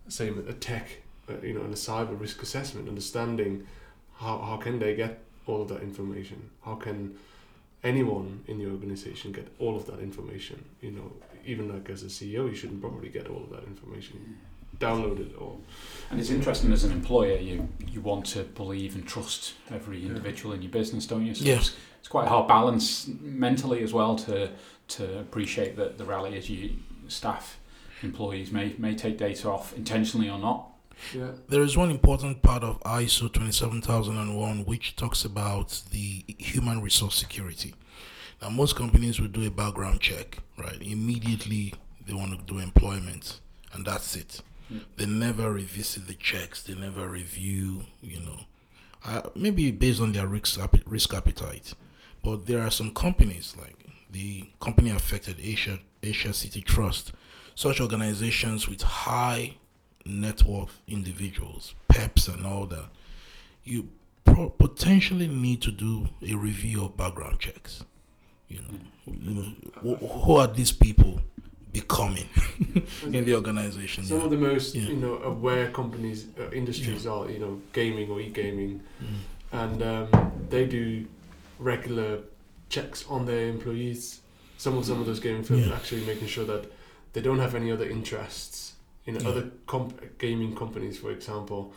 same 0.07 0.43
a 0.49 0.53
tech, 0.53 1.03
uh, 1.29 1.33
you 1.43 1.53
know, 1.53 1.61
and 1.61 1.73
a 1.73 1.77
cyber 1.77 2.19
risk 2.19 2.41
assessment, 2.41 2.89
understanding 2.89 3.67
how 4.15 4.39
how 4.39 4.57
can 4.57 4.79
they 4.79 4.95
get 4.95 5.19
all 5.45 5.61
of 5.61 5.67
that 5.67 5.83
information? 5.83 6.49
How 6.65 6.75
can 6.75 7.15
anyone 7.83 8.43
in 8.47 8.57
the 8.57 8.71
organization 8.71 9.33
get 9.33 9.47
all 9.59 9.75
of 9.75 9.85
that 9.85 9.99
information? 9.99 10.65
You 10.81 10.91
know, 10.91 11.11
even 11.45 11.71
like 11.71 11.89
as 11.91 12.01
a 12.01 12.07
CEO, 12.07 12.49
you 12.49 12.55
shouldn't 12.55 12.81
probably 12.81 13.09
get 13.09 13.27
all 13.27 13.43
of 13.43 13.51
that 13.51 13.65
information 13.65 14.37
downloaded 14.79 15.39
or 15.41 15.57
And 16.11 16.19
it's 16.19 16.29
interesting 16.29 16.71
as 16.73 16.83
an 16.83 16.91
employer, 16.91 17.37
you 17.37 17.67
you 17.87 18.01
want 18.01 18.25
to 18.25 18.43
believe 18.43 18.95
and 18.95 19.05
trust 19.07 19.53
every 19.71 19.99
Yeah. 19.99 20.07
individual 20.09 20.53
in 20.53 20.61
your 20.61 20.71
business, 20.71 21.05
don't 21.07 21.25
you? 21.25 21.33
So 21.35 21.45
Yeah. 21.45 21.55
it's, 21.57 21.75
it's 21.99 22.07
quite 22.07 22.25
a 22.25 22.29
hard 22.29 22.47
balance 22.47 23.07
mentally 23.21 23.83
as 23.83 23.93
well 23.93 24.15
to 24.27 24.49
to 24.89 25.19
appreciate 25.19 25.75
that 25.77 25.97
the 25.97 26.05
reality 26.05 26.37
is 26.37 26.49
you 26.49 26.71
staff 27.07 27.59
employees 28.01 28.51
may 28.51 28.75
may 28.77 28.93
take 28.95 29.17
data 29.17 29.49
off 29.49 29.73
intentionally 29.77 30.29
or 30.29 30.37
not. 30.39 30.69
yeah. 31.13 31.31
There 31.49 31.63
is 31.63 31.75
one 31.77 31.89
important 31.91 32.41
part 32.41 32.63
of 32.63 32.79
ISO 32.83 33.27
27001 33.31 34.65
which 34.65 34.95
talks 34.95 35.25
about 35.25 35.81
the 35.91 36.23
human 36.37 36.81
resource 36.81 37.15
security. 37.15 37.73
Now, 38.41 38.49
most 38.49 38.75
companies 38.75 39.19
will 39.21 39.29
do 39.29 39.45
a 39.47 39.49
background 39.49 40.01
check, 40.01 40.39
right? 40.57 40.79
Immediately, 40.81 41.73
they 42.05 42.13
want 42.13 42.31
to 42.37 42.53
do 42.53 42.59
employment, 42.59 43.39
and 43.73 43.85
that's 43.85 44.15
it. 44.17 44.41
They 44.97 45.05
never 45.05 45.51
revisit 45.53 46.07
the 46.07 46.13
checks, 46.13 46.63
they 46.63 46.75
never 46.75 47.07
review, 47.07 47.85
you 48.01 48.19
know, 48.21 48.39
uh, 49.05 49.21
maybe 49.35 49.71
based 49.71 50.01
on 50.01 50.13
their 50.13 50.27
risk, 50.27 50.59
risk 50.85 51.13
appetite. 51.13 51.73
But 52.23 52.45
there 52.45 52.61
are 52.61 52.71
some 52.71 52.93
companies, 52.93 53.55
like 53.59 53.75
the 54.11 54.49
company 54.59 54.91
affected, 54.91 55.37
Asia, 55.41 55.79
Asiaciti 56.01 56.63
Trust, 56.63 57.11
such 57.55 57.81
organizations 57.81 58.67
with 58.67 58.81
high 58.81 59.55
net 60.05 60.43
worth 60.43 60.81
individuals, 60.87 61.75
PEPs, 61.89 62.33
and 62.33 62.45
all 62.45 62.65
that, 62.67 62.85
you 63.63 63.89
pro- 64.25 64.49
potentially 64.49 65.27
need 65.27 65.61
to 65.61 65.71
do 65.71 66.09
a 66.25 66.35
review 66.35 66.85
of 66.85 66.97
background 66.97 67.39
checks. 67.39 67.83
You 68.47 68.59
know, 68.59 69.13
you 69.21 69.33
know 69.33 69.95
wh- 69.97 70.23
who 70.25 70.35
are 70.35 70.47
these 70.47 70.71
people 70.71 71.21
becoming 71.73 72.27
in 73.17 73.25
the 73.25 73.35
organization? 73.35 74.05
Some 74.05 74.19
yeah. 74.19 74.23
of 74.25 74.29
the 74.31 74.37
most 74.37 74.75
Yeah. 74.75 74.87
you 74.89 74.95
know 74.95 75.15
aware 75.33 75.69
companies 75.71 76.27
uh, 76.39 76.49
industries 76.51 77.05
are 77.05 77.29
you 77.29 77.39
know 77.39 77.59
gaming 77.73 78.09
or 78.09 78.19
e-gaming, 78.21 78.81
Mm. 79.01 79.19
and 79.63 79.83
um, 79.83 80.31
they 80.49 80.65
do 80.65 81.05
regular 81.59 82.19
checks 82.69 83.05
on 83.09 83.25
their 83.25 83.47
employees. 83.49 84.21
Some 84.57 84.77
of 84.77 84.85
some 84.85 84.99
of 85.01 85.05
those 85.05 85.19
gaming 85.19 85.43
firms 85.43 85.65
Yeah. 85.67 85.75
actually 85.75 86.05
making 86.05 86.27
sure 86.27 86.45
that 86.45 86.63
they 87.13 87.21
don't 87.21 87.39
have 87.39 87.55
any 87.55 87.71
other 87.71 87.87
interests 87.89 88.73
in 89.05 89.15
Yeah. 89.15 89.27
other 89.29 89.43
comp- 89.67 90.17
gaming 90.17 90.55
companies, 90.55 90.97
for 90.97 91.11
example, 91.11 91.73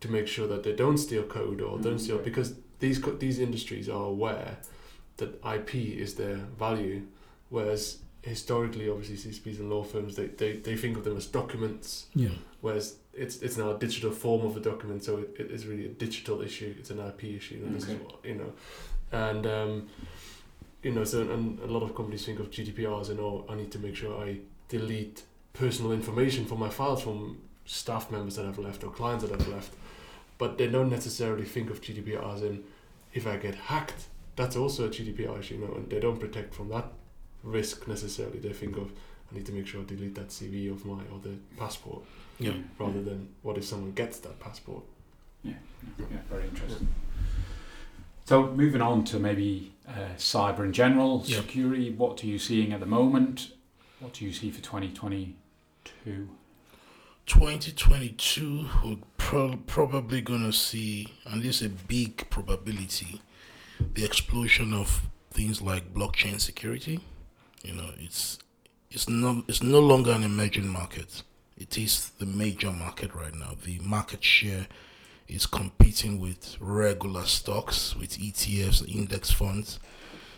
to 0.00 0.08
make 0.10 0.26
sure 0.26 0.48
that 0.48 0.62
they 0.62 0.72
don't 0.74 0.98
steal 0.98 1.22
code 1.24 1.60
or 1.60 1.78
don't 1.78 1.98
steal 1.98 2.18
Mm. 2.18 2.24
because 2.24 2.54
these 2.80 2.98
co- 2.98 3.16
these 3.18 3.38
industries 3.38 3.88
are 3.88 4.06
aware 4.06 4.56
that 5.18 5.30
IP 5.56 5.74
is 6.04 6.14
their 6.14 6.38
value, 6.58 7.02
whereas 7.50 7.98
historically, 8.22 8.88
obviously, 8.88 9.16
CSPs 9.16 9.58
and 9.58 9.68
law 9.70 9.82
firms 9.82 10.16
they, 10.16 10.26
they, 10.26 10.56
they 10.56 10.76
think 10.76 10.96
of 10.96 11.04
them 11.04 11.16
as 11.16 11.26
documents. 11.26 12.06
Yeah. 12.14 12.30
whereas 12.60 12.96
it's 13.12 13.42
it's 13.42 13.56
now 13.56 13.74
a 13.74 13.78
digital 13.78 14.10
form 14.10 14.46
of 14.46 14.56
a 14.56 14.60
document, 14.60 15.04
so 15.04 15.18
it, 15.18 15.36
it 15.38 15.50
is 15.50 15.66
really 15.66 15.86
a 15.86 15.90
digital 15.90 16.40
issue. 16.40 16.74
It's 16.78 16.90
an 16.90 16.98
IP 16.98 17.24
issue, 17.24 17.62
and 17.64 17.74
this 17.74 17.88
is 17.88 18.00
what, 18.00 18.24
you 18.24 18.36
know, 18.36 18.52
and 19.12 19.46
um, 19.46 19.88
you 20.82 20.92
know, 20.92 21.04
so 21.04 21.20
and 21.20 21.58
a 21.60 21.66
lot 21.66 21.82
of 21.82 21.94
companies 21.94 22.24
think 22.24 22.38
of 22.40 22.50
GDPR 22.50 23.00
as, 23.00 23.08
you 23.08 23.16
know, 23.16 23.44
I 23.48 23.54
need 23.54 23.70
to 23.72 23.78
make 23.78 23.96
sure 23.96 24.24
I 24.24 24.38
delete 24.68 25.24
personal 25.52 25.92
information 25.92 26.46
from 26.46 26.58
my 26.58 26.70
files 26.70 27.02
from 27.02 27.42
staff 27.66 28.10
members 28.10 28.36
that 28.36 28.46
have 28.46 28.58
left 28.58 28.82
or 28.82 28.90
clients 28.90 29.24
that 29.24 29.38
have 29.38 29.48
left, 29.48 29.72
but 30.38 30.58
they 30.58 30.66
don't 30.66 30.90
necessarily 30.90 31.44
think 31.44 31.70
of 31.70 31.80
GDPR 31.80 32.34
as 32.34 32.42
in 32.42 32.64
if 33.12 33.26
I 33.26 33.36
get 33.36 33.54
hacked, 33.54 34.06
that's 34.36 34.56
also 34.56 34.86
a 34.86 34.88
GDPR 34.88 35.38
issue, 35.38 35.56
you 35.56 35.66
know, 35.66 35.74
and 35.74 35.90
they 35.90 36.00
don't 36.00 36.18
protect 36.18 36.54
from 36.54 36.70
that 36.70 36.86
risk 37.42 37.86
necessarily. 37.88 38.38
They 38.38 38.52
think 38.52 38.76
of 38.76 38.92
I 39.30 39.34
need 39.36 39.46
to 39.46 39.52
make 39.52 39.66
sure 39.66 39.80
I 39.80 39.84
delete 39.84 40.14
that 40.16 40.28
CV 40.28 40.70
of 40.70 40.84
my 40.84 41.00
or 41.12 41.18
the 41.22 41.36
passport 41.56 42.02
Yeah. 42.38 42.52
rather 42.78 43.02
than 43.02 43.28
what 43.42 43.56
if 43.56 43.64
someone 43.64 43.92
gets 43.92 44.18
that 44.20 44.38
passport. 44.38 44.84
Yeah, 45.42 45.54
very 46.30 46.44
interesting. 46.48 46.88
So 48.24 48.48
moving 48.52 48.80
on 48.82 49.04
to 49.04 49.18
maybe 49.18 49.72
uh, 49.88 50.14
cyber 50.16 50.60
in 50.64 50.72
general, 50.72 51.22
Yeah. 51.26 51.38
security. 51.40 51.90
What 51.90 52.22
are 52.22 52.26
you 52.26 52.38
seeing 52.38 52.72
at 52.72 52.80
the 52.80 52.86
moment? 52.86 53.52
What 54.00 54.12
do 54.14 54.24
you 54.24 54.32
see 54.32 54.50
for 54.50 54.60
2022? 54.62 56.28
2022, 57.26 58.68
we're 58.84 58.96
pro- 59.16 59.56
probably 59.66 60.20
going 60.20 60.42
to 60.44 60.52
see, 60.52 61.08
and 61.24 61.42
this 61.42 61.60
is 61.62 61.66
a 61.66 61.70
big 61.70 62.28
probability, 62.30 63.20
the 63.94 64.04
explosion 64.04 64.72
of 64.74 65.02
things 65.30 65.62
like 65.62 65.94
blockchain 65.94 66.40
security. 66.40 67.00
You 67.62 67.74
know, 67.74 67.90
it's 67.98 68.38
it's 68.90 69.08
no 69.08 69.44
it's 69.48 69.62
no 69.62 69.80
longer 69.80 70.12
an 70.12 70.24
emerging 70.24 70.68
market. 70.68 71.22
It 71.56 71.78
is 71.78 72.10
the 72.18 72.26
major 72.26 72.72
market 72.72 73.14
right 73.14 73.34
now. 73.34 73.52
The 73.64 73.78
market 73.80 74.24
share 74.24 74.66
is 75.28 75.46
competing 75.46 76.20
with 76.20 76.56
regular 76.60 77.24
stocks, 77.24 77.94
with 77.96 78.18
ETFs, 78.18 78.86
index 78.92 79.30
funds. 79.30 79.78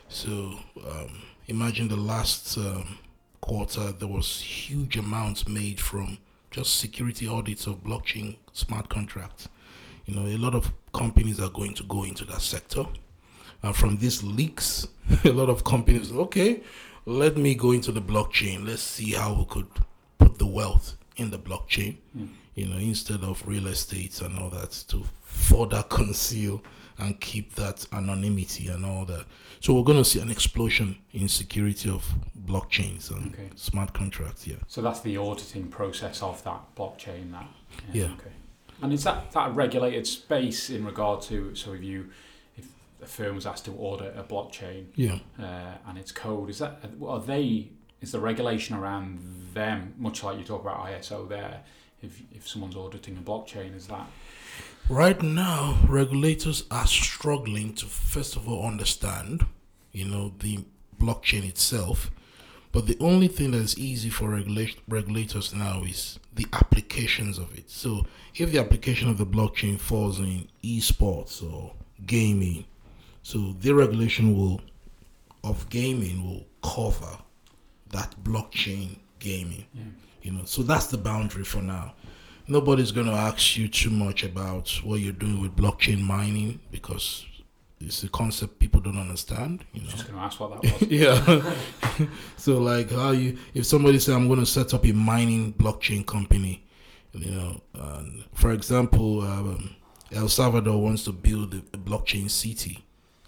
So 0.08 0.58
um, 0.86 1.22
imagine 1.48 1.88
the 1.88 1.96
last 1.96 2.56
um, 2.58 2.98
quarter, 3.40 3.92
there 3.92 4.08
was 4.08 4.40
huge 4.40 4.96
amounts 4.96 5.48
made 5.48 5.80
from 5.80 6.18
just 6.50 6.76
security 6.76 7.26
audits 7.26 7.66
of 7.66 7.82
blockchain 7.82 8.36
smart 8.52 8.88
contracts. 8.88 9.48
You 10.06 10.14
know, 10.14 10.26
a 10.26 10.36
lot 10.36 10.54
of 10.54 10.72
companies 10.92 11.40
are 11.40 11.50
going 11.50 11.74
to 11.74 11.82
go 11.84 12.04
into 12.04 12.24
that 12.26 12.42
sector. 12.42 12.84
And 13.62 13.74
from 13.74 13.96
these 13.96 14.22
leaks, 14.22 14.86
a 15.24 15.30
lot 15.30 15.48
of 15.48 15.64
companies, 15.64 16.12
okay, 16.12 16.62
let 17.06 17.36
me 17.36 17.54
go 17.54 17.72
into 17.72 17.92
the 17.92 18.00
blockchain. 18.00 18.66
Let's 18.66 18.82
see 18.82 19.12
how 19.12 19.34
we 19.34 19.44
could 19.46 19.66
put 20.18 20.38
the 20.38 20.46
wealth 20.46 20.96
in 21.16 21.30
the 21.30 21.38
blockchain, 21.38 21.96
Mm. 22.16 22.28
you 22.54 22.66
know, 22.66 22.76
instead 22.78 23.22
of 23.22 23.46
real 23.46 23.66
estate 23.66 24.20
and 24.20 24.38
all 24.38 24.50
that 24.50 24.70
to 24.88 25.04
further 25.22 25.82
conceal 25.88 26.62
and 26.98 27.20
keep 27.20 27.54
that 27.56 27.84
anonymity 27.92 28.68
and 28.68 28.84
all 28.86 29.04
that. 29.04 29.24
So 29.60 29.74
we're 29.74 29.82
going 29.82 29.98
to 29.98 30.04
see 30.04 30.20
an 30.20 30.30
explosion 30.30 30.96
in 31.12 31.28
security 31.28 31.90
of 31.90 32.04
blockchains 32.46 33.10
and 33.10 33.34
Okay. 33.34 33.50
smart 33.56 33.92
contracts. 33.92 34.46
Yeah. 34.46 34.56
So 34.68 34.80
that's 34.80 35.00
the 35.00 35.16
auditing 35.16 35.68
process 35.68 36.22
of 36.22 36.42
that 36.44 36.60
blockchain. 36.76 37.32
That 37.32 37.48
Yeah. 37.92 38.04
Okay. 38.12 38.30
And 38.82 38.92
is 38.92 39.04
that 39.04 39.32
that 39.32 39.54
regulated 39.54 40.06
space 40.06 40.70
in 40.70 40.84
regard 40.84 41.22
to 41.22 41.54
so 41.54 41.72
if 41.72 41.82
you 41.82 42.10
if 43.04 43.10
a 43.10 43.22
firm 43.22 43.34
was 43.36 43.46
asked 43.46 43.64
to 43.66 43.72
audit 43.72 44.16
a 44.16 44.22
blockchain 44.22 44.86
Yeah. 44.96 45.18
uh, 45.38 45.74
and 45.88 45.98
its 45.98 46.12
code 46.12 46.50
is 46.50 46.58
that 46.58 46.80
are 47.04 47.20
they 47.20 47.70
is 48.00 48.12
the 48.12 48.20
regulation 48.20 48.76
around 48.76 49.18
them 49.54 49.94
much 49.98 50.22
like 50.24 50.38
you 50.38 50.44
talk 50.44 50.60
about 50.62 50.86
ISO 50.86 51.28
there 51.28 51.62
if 52.02 52.22
if 52.32 52.48
someone's 52.48 52.76
auditing 52.76 53.16
a 53.16 53.22
blockchain 53.22 53.74
is 53.76 53.86
that 53.88 54.06
Right 54.90 55.22
now, 55.22 55.78
regulators 55.88 56.64
are 56.70 56.86
struggling 56.86 57.72
to 57.76 57.86
first 57.86 58.36
of 58.36 58.46
all 58.46 58.66
understand, 58.66 59.46
you 59.92 60.04
know, 60.04 60.34
the 60.40 60.58
blockchain 61.00 61.48
itself. 61.48 62.10
But 62.70 62.86
the 62.86 62.98
only 63.00 63.28
thing 63.28 63.52
that 63.52 63.62
is 63.62 63.78
easy 63.78 64.10
for 64.10 64.28
regula- 64.28 64.76
regulators 64.86 65.54
now 65.54 65.84
is 65.84 66.18
the 66.34 66.46
applications 66.52 67.38
of 67.38 67.56
it. 67.56 67.70
So, 67.70 68.04
if 68.34 68.52
the 68.52 68.58
application 68.58 69.08
of 69.08 69.16
the 69.16 69.24
blockchain 69.24 69.80
falls 69.80 70.18
in 70.20 70.48
esports 70.62 71.42
or 71.42 71.72
gaming, 72.04 72.66
so 73.24 73.54
the 73.60 73.74
regulation 73.74 74.36
will 74.36 74.60
of 75.42 75.68
gaming 75.70 76.22
will 76.22 76.44
cover 76.62 77.18
that 77.90 78.14
blockchain 78.22 78.98
gaming 79.18 79.64
yeah. 79.72 79.82
you 80.20 80.30
know. 80.30 80.44
So 80.44 80.62
that's 80.62 80.88
the 80.88 80.98
boundary 80.98 81.42
for 81.42 81.62
now. 81.62 81.94
Nobody's 82.46 82.92
going 82.92 83.06
to 83.06 83.14
ask 83.14 83.56
you 83.56 83.66
too 83.66 83.88
much 83.88 84.24
about 84.24 84.68
what 84.84 85.00
you're 85.00 85.14
doing 85.14 85.40
with 85.40 85.56
blockchain 85.56 86.02
mining 86.02 86.60
because 86.70 87.24
it's 87.80 88.02
a 88.02 88.10
concept 88.10 88.58
people 88.58 88.82
don't 88.82 88.98
understand 88.98 89.64
you 89.72 89.80
know. 89.80 89.88
Just 89.88 90.06
going 90.06 90.18
to 90.18 90.24
ask 90.24 90.38
what 90.38 90.60
that 90.60 90.80
was. 90.80 92.02
Yeah. 92.02 92.06
So 92.36 92.58
like 92.58 92.90
how 92.90 93.12
you 93.12 93.38
if 93.54 93.64
somebody 93.64 93.98
say 94.00 94.12
i'm 94.12 94.26
going 94.26 94.40
to 94.40 94.46
set 94.46 94.74
up 94.74 94.84
a 94.84 94.92
mining 94.92 95.54
blockchain 95.54 96.04
company 96.04 96.66
you 97.12 97.30
know 97.30 97.60
for 98.34 98.50
example 98.50 99.20
um, 99.22 99.76
el 100.12 100.28
salvador 100.28 100.82
wants 100.82 101.04
to 101.04 101.12
build 101.12 101.54
a, 101.54 101.58
a 101.72 101.78
blockchain 101.78 102.28
city 102.28 102.84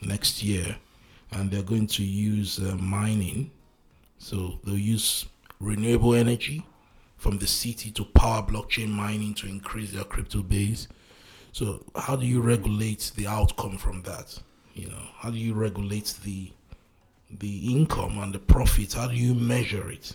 next 0.06 0.42
year 0.42 0.76
and 1.32 1.50
they're 1.50 1.62
going 1.62 1.86
to 1.86 2.04
use 2.04 2.58
uh, 2.58 2.76
mining. 2.76 3.50
So 4.18 4.60
they'll 4.64 4.78
use 4.78 5.26
renewable 5.60 6.14
energy 6.14 6.64
from 7.16 7.38
the 7.38 7.46
city 7.46 7.90
to 7.92 8.04
power 8.04 8.42
blockchain 8.42 8.88
mining 8.88 9.34
to 9.34 9.46
increase 9.46 9.92
their 9.92 10.04
crypto 10.04 10.42
base. 10.42 10.88
So 11.52 11.84
how 11.94 12.16
do 12.16 12.26
you 12.26 12.40
regulate 12.40 13.12
the 13.16 13.26
outcome 13.26 13.78
from 13.78 14.02
that? 14.02 14.38
You 14.74 14.88
know 14.88 15.02
how 15.18 15.30
do 15.30 15.38
you 15.38 15.54
regulate 15.54 16.14
the 16.22 16.50
the 17.30 17.72
income 17.74 18.18
and 18.18 18.32
the 18.32 18.38
profit? 18.38 18.92
How 18.92 19.08
do 19.08 19.16
you 19.16 19.34
measure 19.34 19.90
it? 19.90 20.14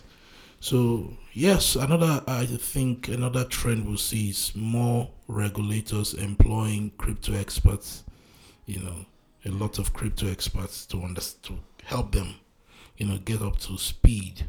So 0.60 1.16
yes 1.34 1.76
another 1.76 2.22
i 2.26 2.44
think 2.44 3.08
another 3.08 3.44
trend 3.44 3.86
we'll 3.86 3.96
see 3.96 4.28
is 4.28 4.52
more 4.54 5.08
regulators 5.28 6.12
employing 6.12 6.92
crypto 6.98 7.32
experts 7.32 8.04
you 8.66 8.80
know 8.80 9.06
a 9.44 9.50
lot 9.50 9.78
of 9.78 9.92
crypto 9.92 10.26
experts 10.30 10.86
to 10.86 11.02
understand 11.02 11.42
to 11.42 11.86
help 11.86 12.12
them 12.12 12.34
you 12.96 13.06
know 13.06 13.18
get 13.18 13.42
up 13.42 13.58
to 13.58 13.76
speed 13.78 14.46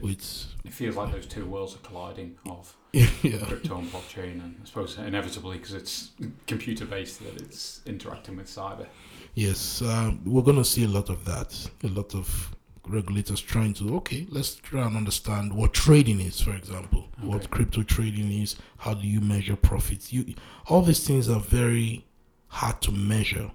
with 0.00 0.46
it 0.64 0.72
feels 0.72 0.94
like 0.96 1.10
those 1.12 1.26
two 1.26 1.44
worlds 1.44 1.74
are 1.74 1.78
colliding 1.78 2.36
of 2.48 2.76
yeah 2.92 3.44
crypto 3.44 3.78
and 3.78 3.90
blockchain 3.90 4.34
and 4.42 4.54
I 4.62 4.66
suppose 4.66 4.96
inevitably 4.98 5.58
because 5.58 5.74
it's 5.74 6.10
computer 6.46 6.84
based 6.84 7.20
that 7.24 7.40
it's 7.42 7.80
interacting 7.86 8.36
with 8.36 8.46
cyber 8.46 8.86
Yes, 9.34 9.80
um, 9.82 10.20
we're 10.24 10.42
going 10.42 10.56
to 10.56 10.64
see 10.64 10.84
a 10.84 10.88
lot 10.88 11.08
of 11.08 11.24
that. 11.24 11.70
A 11.84 11.86
lot 11.86 12.16
of 12.16 12.54
regulators 12.88 13.40
trying 13.40 13.72
to, 13.74 13.94
okay, 13.98 14.26
let's 14.28 14.56
try 14.56 14.84
and 14.84 14.96
understand 14.96 15.52
what 15.52 15.72
trading 15.72 16.20
is, 16.20 16.40
for 16.40 16.52
example, 16.52 17.08
Okay. 17.18 17.28
what 17.28 17.48
crypto 17.50 17.84
trading 17.84 18.30
is, 18.32 18.56
how 18.78 18.92
do 18.94 19.06
you 19.06 19.20
measure 19.20 19.54
profits? 19.54 20.12
You, 20.12 20.34
all 20.66 20.82
these 20.82 21.06
things 21.06 21.28
are 21.28 21.38
very 21.38 22.04
hard 22.48 22.80
to 22.82 22.90
measure. 22.92 23.52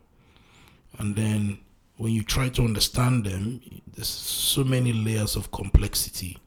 And 0.99 1.15
then 1.15 1.60
when 1.97 2.12
you 2.12 2.23
try 2.23 2.49
to 2.49 2.63
understand 2.63 3.25
them, 3.25 3.62
there's 3.95 4.08
so 4.08 4.63
many 4.63 4.93
layers 4.93 5.36
of 5.36 5.51
complexity, 5.51 6.38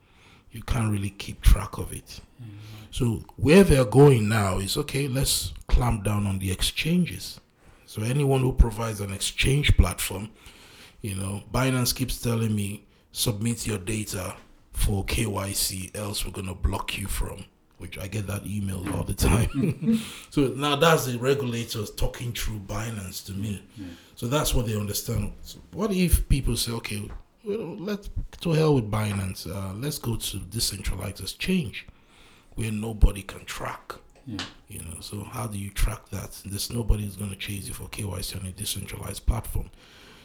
you 0.50 0.62
can't 0.62 0.90
really 0.90 1.10
keep 1.10 1.40
track 1.40 1.78
of 1.78 1.92
it. 1.92 2.20
Mm-hmm. 2.42 2.56
So 2.90 3.24
where 3.36 3.64
they're 3.64 3.84
going 3.84 4.28
now 4.28 4.58
is 4.58 4.76
okay, 4.76 5.08
let's 5.08 5.52
clamp 5.66 6.04
down 6.04 6.26
on 6.26 6.38
the 6.38 6.50
exchanges. 6.50 7.40
So 7.86 8.02
anyone 8.02 8.40
who 8.40 8.52
provides 8.52 9.00
an 9.00 9.12
exchange 9.12 9.76
platform, 9.76 10.30
you 11.00 11.14
know, 11.14 11.42
Binance 11.52 11.94
keeps 11.94 12.20
telling 12.20 12.54
me 12.54 12.84
submit 13.12 13.66
your 13.66 13.78
data 13.78 14.34
for 14.72 15.04
KYC, 15.04 15.96
else 15.96 16.24
we're 16.24 16.32
gonna 16.32 16.54
block 16.54 16.98
you 16.98 17.06
from. 17.06 17.44
Which 17.78 17.96
I 17.96 18.08
get 18.08 18.26
that 18.26 18.44
email 18.44 18.84
all 18.96 19.04
the 19.04 19.14
time. 19.14 20.02
so 20.30 20.48
now 20.48 20.74
that's 20.74 21.06
the 21.06 21.16
regulators 21.16 21.92
talking 21.92 22.32
through 22.32 22.58
Binance 22.60 23.24
to 23.26 23.32
me. 23.32 23.62
Yeah. 23.76 23.86
So 24.18 24.26
that's 24.26 24.52
what 24.52 24.66
they 24.66 24.74
understand. 24.74 25.32
So 25.42 25.60
what 25.70 25.92
if 25.92 26.28
people 26.28 26.56
say, 26.56 26.72
okay, 26.72 27.08
well, 27.44 27.76
let's 27.76 28.10
to 28.40 28.50
hell 28.50 28.74
with 28.74 28.90
Binance. 28.90 29.46
Uh, 29.46 29.72
let's 29.74 29.96
go 29.96 30.16
to 30.16 30.38
decentralized 30.38 31.20
exchange 31.20 31.86
where 32.56 32.72
nobody 32.72 33.22
can 33.22 33.44
track. 33.44 33.94
yeah 34.26 34.44
You 34.66 34.80
know, 34.80 34.98
so 35.00 35.22
how 35.22 35.46
do 35.46 35.56
you 35.56 35.70
track 35.70 36.08
that? 36.08 36.30
There's 36.44 36.72
nobody 36.72 37.04
who's 37.04 37.14
going 37.14 37.30
to 37.30 37.36
chase 37.36 37.68
you 37.68 37.74
for 37.74 37.84
KYC 37.84 38.40
on 38.40 38.46
a 38.48 38.50
decentralized 38.50 39.24
platform. 39.24 39.70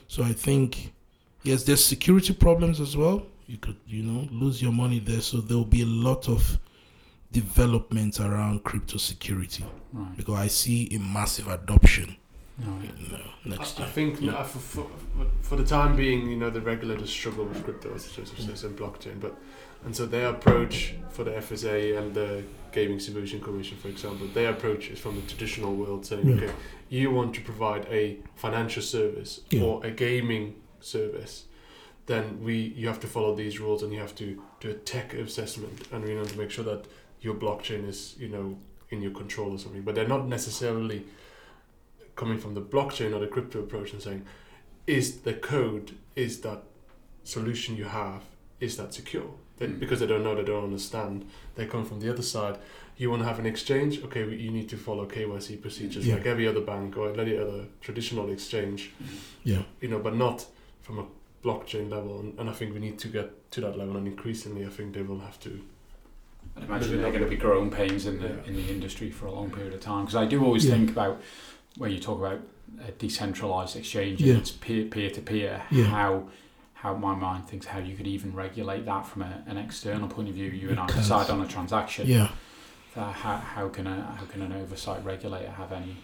So 0.08 0.24
I 0.24 0.34
think, 0.34 0.92
yes, 1.44 1.64
there's 1.64 1.86
security 1.86 2.34
problems 2.34 2.80
as 2.80 2.98
well. 2.98 3.28
You 3.46 3.60
could, 3.60 3.78
you 3.86 4.02
know, 4.02 4.28
lose 4.32 4.60
your 4.60 4.72
money 4.72 4.98
there. 4.98 5.22
So 5.22 5.38
there 5.38 5.56
will 5.56 5.66
be 5.80 5.84
a 5.84 5.94
lot 6.10 6.28
of 6.30 6.58
development 7.32 8.20
around 8.20 8.64
crypto 8.64 8.98
security 8.98 9.66
right 9.92 10.18
because 10.18 10.36
I 10.36 10.48
see 10.48 10.90
a 10.96 11.00
massive 11.00 11.48
adoption 11.48 12.18
no, 12.58 12.68
uh, 13.14 13.18
I, 13.18 13.50
next 13.50 13.80
I 13.80 13.86
think 13.86 14.22
Yeah. 14.22 14.44
for, 14.44 14.60
for, 14.60 14.88
for 15.42 15.56
the 15.56 15.64
time 15.66 15.96
being, 15.96 16.30
you 16.30 16.38
know, 16.38 16.50
the 16.50 16.62
regulators 16.62 17.10
struggle 17.10 17.46
with 17.46 17.64
crypto, 17.64 17.94
as 17.96 18.06
says, 18.06 18.64
and 18.64 18.78
blockchain. 18.78 19.20
But 19.20 19.36
and 19.86 19.94
so 19.96 20.06
their 20.06 20.30
approach 20.30 20.96
for 21.10 21.24
the 21.26 21.32
FSA 21.32 21.98
and 21.98 22.14
the 22.14 22.44
Gaming 22.72 23.00
Supervision 23.00 23.42
Commission, 23.42 23.78
for 23.78 23.90
example, 23.90 24.28
their 24.28 24.52
approach 24.52 24.90
is 24.90 24.98
from 25.00 25.16
the 25.16 25.22
traditional 25.24 25.76
world, 25.76 26.06
saying, 26.06 26.28
Yeah. 26.28 26.36
okay, 26.36 26.52
you 26.90 27.12
want 27.12 27.36
to 27.36 27.42
provide 27.42 27.86
a 27.90 28.18
financial 28.36 28.82
service 28.82 29.42
Yeah. 29.50 29.64
or 29.64 29.86
a 29.86 29.92
gaming 29.92 30.56
service, 30.80 31.46
then 32.06 32.44
we 32.44 32.56
you 32.78 32.88
have 32.88 33.00
to 33.00 33.08
follow 33.08 33.34
these 33.36 33.60
rules 33.60 33.82
and 33.84 33.92
you 33.94 34.00
have 34.00 34.14
to 34.16 34.42
do 34.60 34.70
a 34.70 34.74
tech 34.74 35.14
assessment 35.14 35.88
and 35.92 36.08
you 36.08 36.16
know 36.16 36.26
to 36.26 36.38
make 36.38 36.52
sure 36.52 36.66
that 36.66 36.86
your 37.22 37.34
blockchain 37.34 37.88
is 37.88 38.16
you 38.20 38.28
know 38.28 38.58
in 38.90 39.02
your 39.02 39.12
control 39.12 39.52
or 39.54 39.58
something. 39.58 39.82
But 39.82 39.96
they're 39.96 40.08
not 40.08 40.28
necessarily 40.28 41.06
coming 42.16 42.38
from 42.38 42.54
the 42.54 42.62
blockchain 42.62 43.14
or 43.14 43.20
the 43.20 43.28
crypto 43.28 43.60
approach 43.60 43.94
and 43.94 44.02
saying, 44.02 44.26
is 44.88 45.22
the 45.22 45.34
code, 45.34 45.92
is 46.16 46.42
that 46.42 46.64
solution 47.24 47.76
you 47.78 47.86
have, 47.86 48.24
is 48.60 48.78
that 48.78 48.94
secure? 48.94 49.30
They, 49.58 49.68
Mm. 49.68 49.80
Because 49.80 50.00
they 50.00 50.08
don't 50.08 50.24
know, 50.24 50.36
they 50.36 50.44
don't 50.44 50.64
understand. 50.66 51.26
They 51.56 51.66
come 51.66 51.86
from 51.86 52.00
the 52.00 52.10
other 52.12 52.22
side. 52.24 52.58
You 52.98 53.10
want 53.10 53.22
to 53.22 53.28
have 53.28 53.40
an 53.40 53.46
exchange? 53.46 54.04
Okay, 54.04 54.22
you 54.36 54.52
need 54.52 54.68
to 54.70 54.78
follow 54.78 55.06
KYC 55.06 55.58
procedures 55.62 56.06
Yeah. 56.08 56.16
like 56.16 56.26
every 56.26 56.48
other 56.48 56.62
bank 56.62 56.98
or 56.98 57.12
any 57.20 57.38
other 57.38 57.66
traditional 57.82 58.30
exchange. 58.32 58.92
Yeah. 59.44 59.64
You 59.82 59.90
know, 59.90 60.00
but 60.00 60.16
not 60.16 60.46
from 60.82 61.00
a 61.00 61.06
blockchain 61.44 61.90
level. 61.90 62.20
And, 62.20 62.40
and 62.40 62.50
I 62.50 62.54
think 62.54 62.74
we 62.74 62.80
need 62.80 62.98
to 63.00 63.08
get 63.08 63.52
to 63.52 63.62
that 63.62 63.78
level. 63.78 63.96
And 63.98 64.08
increasingly, 64.08 64.66
I 64.66 64.70
think 64.70 64.94
they 64.94 65.02
will 65.02 65.20
have 65.20 65.40
to. 65.42 65.62
I'd 66.58 66.64
imagine 66.64 67.02
they're 67.02 67.12
going 67.12 67.24
to 67.24 67.30
be 67.30 67.36
growing 67.38 67.72
pains 67.72 68.06
in 68.06 68.20
the 68.22 68.28
Yeah. 68.28 68.48
in 68.48 68.56
the 68.56 68.68
industry 68.70 69.10
for 69.12 69.26
a 69.28 69.32
long 69.32 69.50
period 69.50 69.74
of 69.74 69.80
time 69.80 70.06
because 70.06 70.16
I 70.16 70.26
do 70.26 70.44
always 70.44 70.66
Yeah. 70.66 70.74
think 70.76 70.90
about 70.92 71.22
when 71.78 71.92
you 71.92 72.00
talk 72.00 72.20
about 72.20 72.40
a 72.88 72.92
decentralized 72.92 73.76
exchange 73.76 74.20
and 74.22 74.30
Yeah. 74.30 74.38
it's 74.38 74.52
peer 74.52 74.86
peer 74.86 75.10
to 75.12 75.22
peer 75.22 75.58
how 75.70 76.28
how 76.74 76.94
my 76.96 77.16
mind 77.16 77.48
thinks 77.48 77.66
how 77.68 77.80
you 77.80 77.96
could 77.96 78.08
even 78.08 78.34
regulate 78.34 78.86
that 78.86 79.06
from 79.06 79.22
a, 79.22 79.44
an 79.48 79.58
external 79.58 80.08
point 80.08 80.28
of 80.30 80.36
view 80.36 80.50
you 80.50 80.70
and 80.70 80.80
I 80.80 80.88
decide 80.88 81.30
on 81.30 81.42
a 81.42 81.48
transaction 81.48 82.08
Yeah. 82.08 82.30
Uh, 82.96 83.12
how, 83.12 83.38
how 83.38 83.70
can 83.70 83.88
a 83.88 83.96
how 84.20 84.26
can 84.26 84.42
an 84.44 84.54
oversight 84.54 85.04
regulator 85.06 85.50
have 85.52 85.72
any 85.72 85.96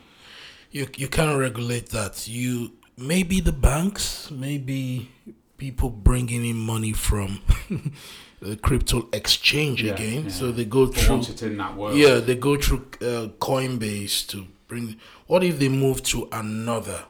you 0.71 0.88
you 0.97 1.08
can't 1.08 1.38
regulate 1.39 1.89
that. 1.89 2.27
You 2.27 2.71
maybe 2.97 3.39
the 3.41 3.51
banks, 3.51 4.29
maybe 4.32 5.10
people 5.58 5.89
bringing 5.89 6.45
in 6.45 6.58
money 6.58 6.93
from 6.93 7.41
the 8.41 8.55
crypto 8.55 9.08
exchange 9.12 9.84
Yeah, 9.84 9.93
again. 9.93 10.23
yeah. 10.25 10.29
So 10.32 10.51
they 10.51 10.65
go 10.65 10.86
But 10.86 10.95
through. 10.95 11.15
once 11.15 11.29
it's 11.29 11.41
in 11.41 11.58
that 11.58 11.75
world, 11.75 11.97
Yeah, 11.97 12.19
they 12.19 12.36
go 12.36 12.55
through 12.58 12.86
uh, 13.01 13.27
Coinbase 13.39 14.27
to 14.27 14.45
bring. 14.69 14.95
What 15.27 15.43
if 15.43 15.60
they 15.60 15.67
move 15.67 16.01
to 16.03 16.29
another 16.32 17.03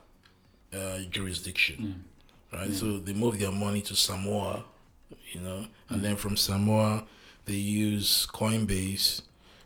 uh, 0.73 0.99
jurisdiction, 1.11 2.05
Yeah. 2.51 2.59
right? 2.59 2.69
Yeah. 2.69 2.75
So 2.75 2.97
they 2.97 3.13
move 3.13 3.37
their 3.37 3.51
money 3.51 3.81
to 3.83 3.95
Samoa, 3.95 4.63
you 5.31 5.41
know, 5.41 5.67
and 5.89 5.99
mm. 5.99 6.01
then 6.01 6.15
from 6.15 6.35
Samoa 6.35 7.05
they 7.45 7.53
use 7.53 8.27
Coinbase. 8.33 9.21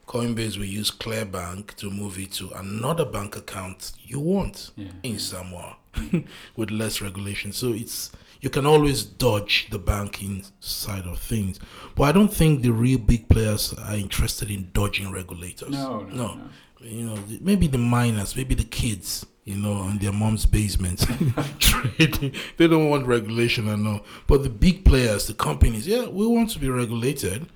Coinbase 0.07 0.57
will 0.57 0.65
use 0.65 0.91
Clearbank 0.91 1.75
to 1.75 1.89
move 1.89 2.19
it 2.19 2.33
to 2.33 2.51
another 2.51 3.05
bank 3.05 3.37
account 3.37 3.93
you 4.03 4.19
want 4.19 4.71
yeah. 4.75 4.91
in 5.01 5.17
Samoa 5.17 5.77
with 6.57 6.71
less 6.71 7.01
regulation. 7.01 7.53
So 7.53 7.71
it's 7.71 8.11
you 8.43 8.49
can 8.49 8.65
always 8.65 9.03
dodge 9.03 9.67
the 9.71 9.79
banking 9.79 10.43
side 10.59 11.05
of 11.07 11.17
things. 11.17 11.59
But 11.95 12.03
I 12.03 12.11
don't 12.11 12.33
think 12.33 12.61
the 12.61 12.71
real 12.71 12.99
big 12.99 13.29
players 13.29 13.73
are 13.73 13.95
interested 13.95 14.51
in 14.51 14.69
dodging 14.73 15.11
regulators. 15.11 15.69
No, 15.69 16.01
no, 16.01 16.15
No. 16.15 16.33
no. 16.35 16.49
You 16.81 17.05
know, 17.05 17.17
maybe 17.39 17.67
the 17.67 17.77
miners, 17.77 18.35
maybe 18.35 18.55
the 18.55 18.65
kids, 18.65 19.25
you 19.45 19.55
know, 19.55 19.87
in 19.87 19.99
their 19.99 20.11
mom's 20.11 20.45
basement 20.45 20.99
trading. 21.59 22.33
They 22.57 22.67
don't 22.67 22.89
want 22.89 23.07
regulation 23.07 23.69
I 23.69 23.75
know. 23.75 24.03
But 24.27 24.43
the 24.43 24.49
big 24.49 24.83
players, 24.83 25.27
the 25.27 25.33
companies, 25.33 25.87
yeah, 25.87 26.07
we 26.07 26.27
want 26.27 26.49
to 26.51 26.59
be 26.59 26.67
regulated. 26.69 27.47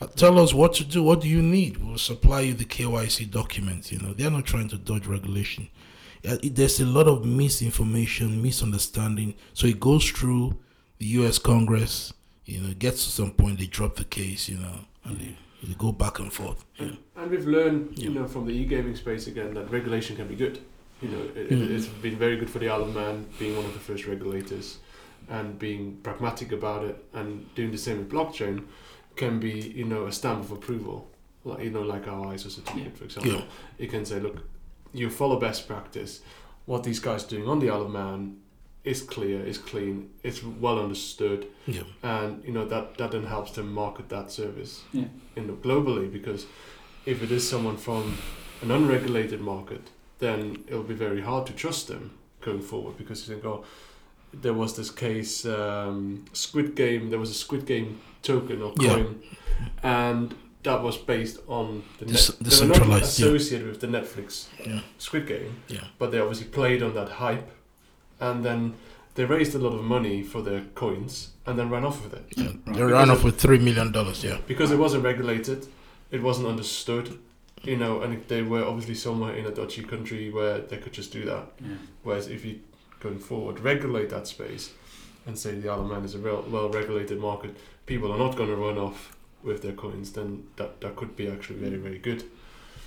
Uh, 0.00 0.06
Tell 0.06 0.38
us 0.38 0.54
what 0.54 0.72
to 0.74 0.84
do. 0.84 1.02
What 1.02 1.20
do 1.22 1.28
you 1.28 1.42
need? 1.42 1.78
We'll 1.84 1.98
supply 1.98 2.42
you 2.42 2.54
the 2.54 2.64
KYC 2.64 3.28
documents. 3.30 3.90
You 3.90 3.98
know, 3.98 4.12
they're 4.12 4.30
not 4.30 4.44
trying 4.46 4.68
to 4.68 4.78
dodge 4.78 5.06
regulation. 5.08 5.68
It- 6.34 6.54
There's 6.56 6.80
a 6.80 6.86
lot 6.86 7.06
of 7.08 7.24
misinformation, 7.24 8.42
misunderstanding. 8.42 9.34
So 9.54 9.66
it 9.66 9.80
goes 9.80 10.10
through 10.10 10.56
the 10.98 11.06
U.S. 11.20 11.38
Congress. 11.38 12.12
You 12.44 12.60
know, 12.60 12.74
gets 12.74 13.04
to 13.04 13.10
some 13.10 13.32
point, 13.32 13.58
they 13.58 13.66
drop 13.66 13.96
the 13.96 14.04
case. 14.04 14.48
You 14.48 14.58
know, 14.58 14.80
and 15.04 15.18
they, 15.18 15.36
they 15.64 15.74
go 15.74 15.92
back 15.92 16.18
and 16.18 16.32
forth. 16.32 16.64
Yeah. 16.78 16.92
And 17.16 17.30
we've 17.30 17.46
learned, 17.46 17.98
you 17.98 18.10
know, 18.10 18.26
from 18.26 18.46
the 18.46 18.52
e-gaming 18.52 18.94
space 18.96 19.26
again 19.26 19.54
that 19.54 19.70
regulation 19.70 20.16
can 20.16 20.28
be 20.28 20.36
good. 20.36 20.58
You 21.02 21.08
know, 21.10 21.22
it, 21.34 21.50
Mm. 21.50 21.62
it, 21.62 21.70
it's 21.72 21.86
been 21.86 22.16
very 22.16 22.36
good 22.36 22.48
for 22.50 22.58
the 22.58 22.68
Isle 22.68 22.82
of 22.84 22.94
Man 22.94 23.26
being 23.38 23.56
one 23.56 23.66
of 23.66 23.72
the 23.74 23.80
first 23.80 24.06
regulators, 24.06 24.78
and 25.28 25.58
being 25.58 25.96
pragmatic 26.02 26.52
about 26.52 26.84
it, 26.84 27.04
and 27.12 27.52
doing 27.54 27.70
the 27.72 27.78
same 27.78 27.98
with 27.98 28.08
blockchain, 28.10 28.64
can 29.16 29.38
be, 29.40 29.52
you 29.74 29.84
know, 29.84 30.06
a 30.06 30.12
stamp 30.12 30.40
of 30.44 30.52
approval. 30.52 31.08
Like 31.44 31.64
you 31.64 31.70
know, 31.70 31.82
like 31.82 32.08
our 32.08 32.26
ISO 32.34 32.50
certificate, 32.50 32.96
for 32.96 33.04
example. 33.04 33.32
Yeah. 33.32 33.42
You 33.78 33.88
can 33.88 34.04
say, 34.04 34.18
look, 34.20 34.38
you 34.98 35.10
follow 35.10 35.38
best 35.38 35.66
practice. 35.68 36.20
What 36.66 36.82
these 36.84 36.98
guys 37.00 37.24
are 37.24 37.28
doing 37.28 37.48
on 37.48 37.58
the 37.60 37.70
Isle 37.70 37.82
of 37.82 37.90
Man 37.90 38.38
is 38.84 39.02
clear, 39.02 39.44
is 39.44 39.58
clean, 39.58 40.10
it's 40.22 40.42
well 40.42 40.78
understood, 40.78 41.46
Yeah. 41.66 41.82
and 42.02 42.42
you 42.44 42.52
know 42.52 42.64
that 42.66 42.96
that 42.98 43.10
then 43.12 43.24
helps 43.26 43.50
them 43.52 43.72
market 43.72 44.08
that 44.08 44.30
service 44.30 44.82
Yeah. 44.92 45.08
you 45.36 45.42
know 45.42 45.54
globally 45.66 46.08
because 46.18 46.46
if 47.04 47.22
it 47.22 47.30
is 47.30 47.48
someone 47.48 47.76
from 47.76 48.02
an 48.62 48.70
unregulated 48.70 49.40
market 49.40 49.82
then 50.18 50.64
it'll 50.68 50.82
be 50.94 50.94
very 51.08 51.20
hard 51.20 51.46
to 51.46 51.52
trust 51.52 51.88
them 51.88 52.10
going 52.40 52.62
forward 52.62 52.96
because 52.96 53.18
you 53.28 53.34
think 53.34 53.44
oh 53.44 53.64
there 54.42 54.54
was 54.54 54.76
this 54.76 54.90
case 54.90 55.44
um, 55.46 56.24
squid 56.32 56.74
game 56.76 57.10
there 57.10 57.18
was 57.18 57.30
a 57.30 57.34
squid 57.44 57.66
game 57.66 57.88
token 58.22 58.62
or 58.62 58.72
Yeah. 58.80 58.94
coin 58.94 59.22
and 59.82 60.34
that 60.66 60.82
was 60.82 60.96
based 61.14 61.38
on 61.48 61.82
the 61.98 62.04
Dec- 62.06 62.12
net, 62.12 62.26
they 62.40 62.56
were 62.60 62.66
not 62.66 62.74
decentralized, 62.74 63.18
yeah. 63.20 63.26
associated 63.26 63.66
with 63.68 63.80
the 63.80 63.86
netflix 63.96 64.46
Yeah. 64.70 64.80
squid 64.98 65.26
game 65.26 65.52
Yeah. 65.68 65.84
but 65.98 66.10
they 66.10 66.18
obviously 66.20 66.48
played 66.58 66.82
on 66.82 66.92
that 66.94 67.08
hype 67.24 67.48
and 68.20 68.44
then 68.44 68.74
they 69.14 69.24
raised 69.24 69.54
a 69.54 69.58
lot 69.66 69.74
of 69.78 69.82
money 69.84 70.22
for 70.22 70.42
their 70.42 70.62
coins 70.74 71.30
and 71.46 71.58
then 71.58 71.70
ran 71.70 71.84
off 71.84 71.98
with 72.04 72.14
it 72.20 72.24
Yeah, 72.36 72.44
Right. 72.46 72.64
they 72.66 72.72
Because 72.72 72.92
ran 72.92 73.10
of- 73.10 73.18
off 73.18 73.24
with 73.24 73.38
three 73.40 73.58
million 73.58 73.92
dollars. 73.92 74.22
Yeah, 74.24 74.38
because 74.46 74.70
it 74.72 74.78
wasn't 74.78 75.04
regulated, 75.04 75.66
it 76.10 76.20
wasn't 76.22 76.46
understood, 76.48 77.06
you 77.62 77.76
know, 77.82 78.00
and 78.02 78.10
they 78.28 78.42
were 78.42 78.64
obviously 78.64 78.94
somewhere 78.94 79.34
in 79.34 79.44
a 79.46 79.50
dodgy 79.60 79.82
country 79.82 80.30
where 80.30 80.58
they 80.68 80.76
could 80.82 80.92
just 81.00 81.10
do 81.12 81.24
that. 81.32 81.44
Yeah. 81.60 81.76
Whereas 82.02 82.26
if 82.28 82.44
you 82.44 82.54
going 83.00 83.18
forward 83.18 83.60
regulate 83.60 84.08
that 84.10 84.26
space 84.26 84.64
and 85.26 85.38
say 85.38 85.50
the 85.54 85.68
Isle 85.68 85.82
of 85.84 85.88
Man 85.90 86.04
is 86.04 86.14
a 86.14 86.18
real, 86.18 86.44
well-regulated 86.50 87.18
market, 87.20 87.56
people 87.86 88.10
are 88.12 88.18
not 88.18 88.36
going 88.36 88.48
to 88.50 88.56
run 88.56 88.78
off 88.78 89.15
with 89.46 89.62
their 89.62 89.72
coins. 89.72 90.12
Then 90.12 90.44
that 90.56 90.80
that 90.82 90.96
could 90.96 91.16
be 91.16 91.28
actually 91.28 91.56
very 91.56 91.76
very 91.76 91.98
good. 91.98 92.24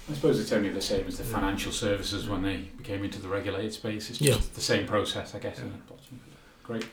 I 0.10 0.14
suppose 0.16 0.40
it's 0.40 0.52
only 0.52 0.70
the 0.70 0.82
same 0.82 1.06
as 1.08 1.18
the 1.18 1.24
Yeah. 1.24 1.30
financial 1.38 1.72
services 1.72 2.28
when 2.28 2.42
they 2.42 2.58
became 2.78 3.04
into 3.04 3.22
the 3.22 3.28
regulated 3.28 3.74
space. 3.74 4.10
It's 4.10 4.18
just 4.20 4.40
Yeah. 4.42 4.46
the 4.56 4.62
same 4.62 4.88
process, 4.88 5.36
I 5.36 5.40
guess. 5.40 5.60
Yeah. 5.60 5.70
Great. 6.64 6.86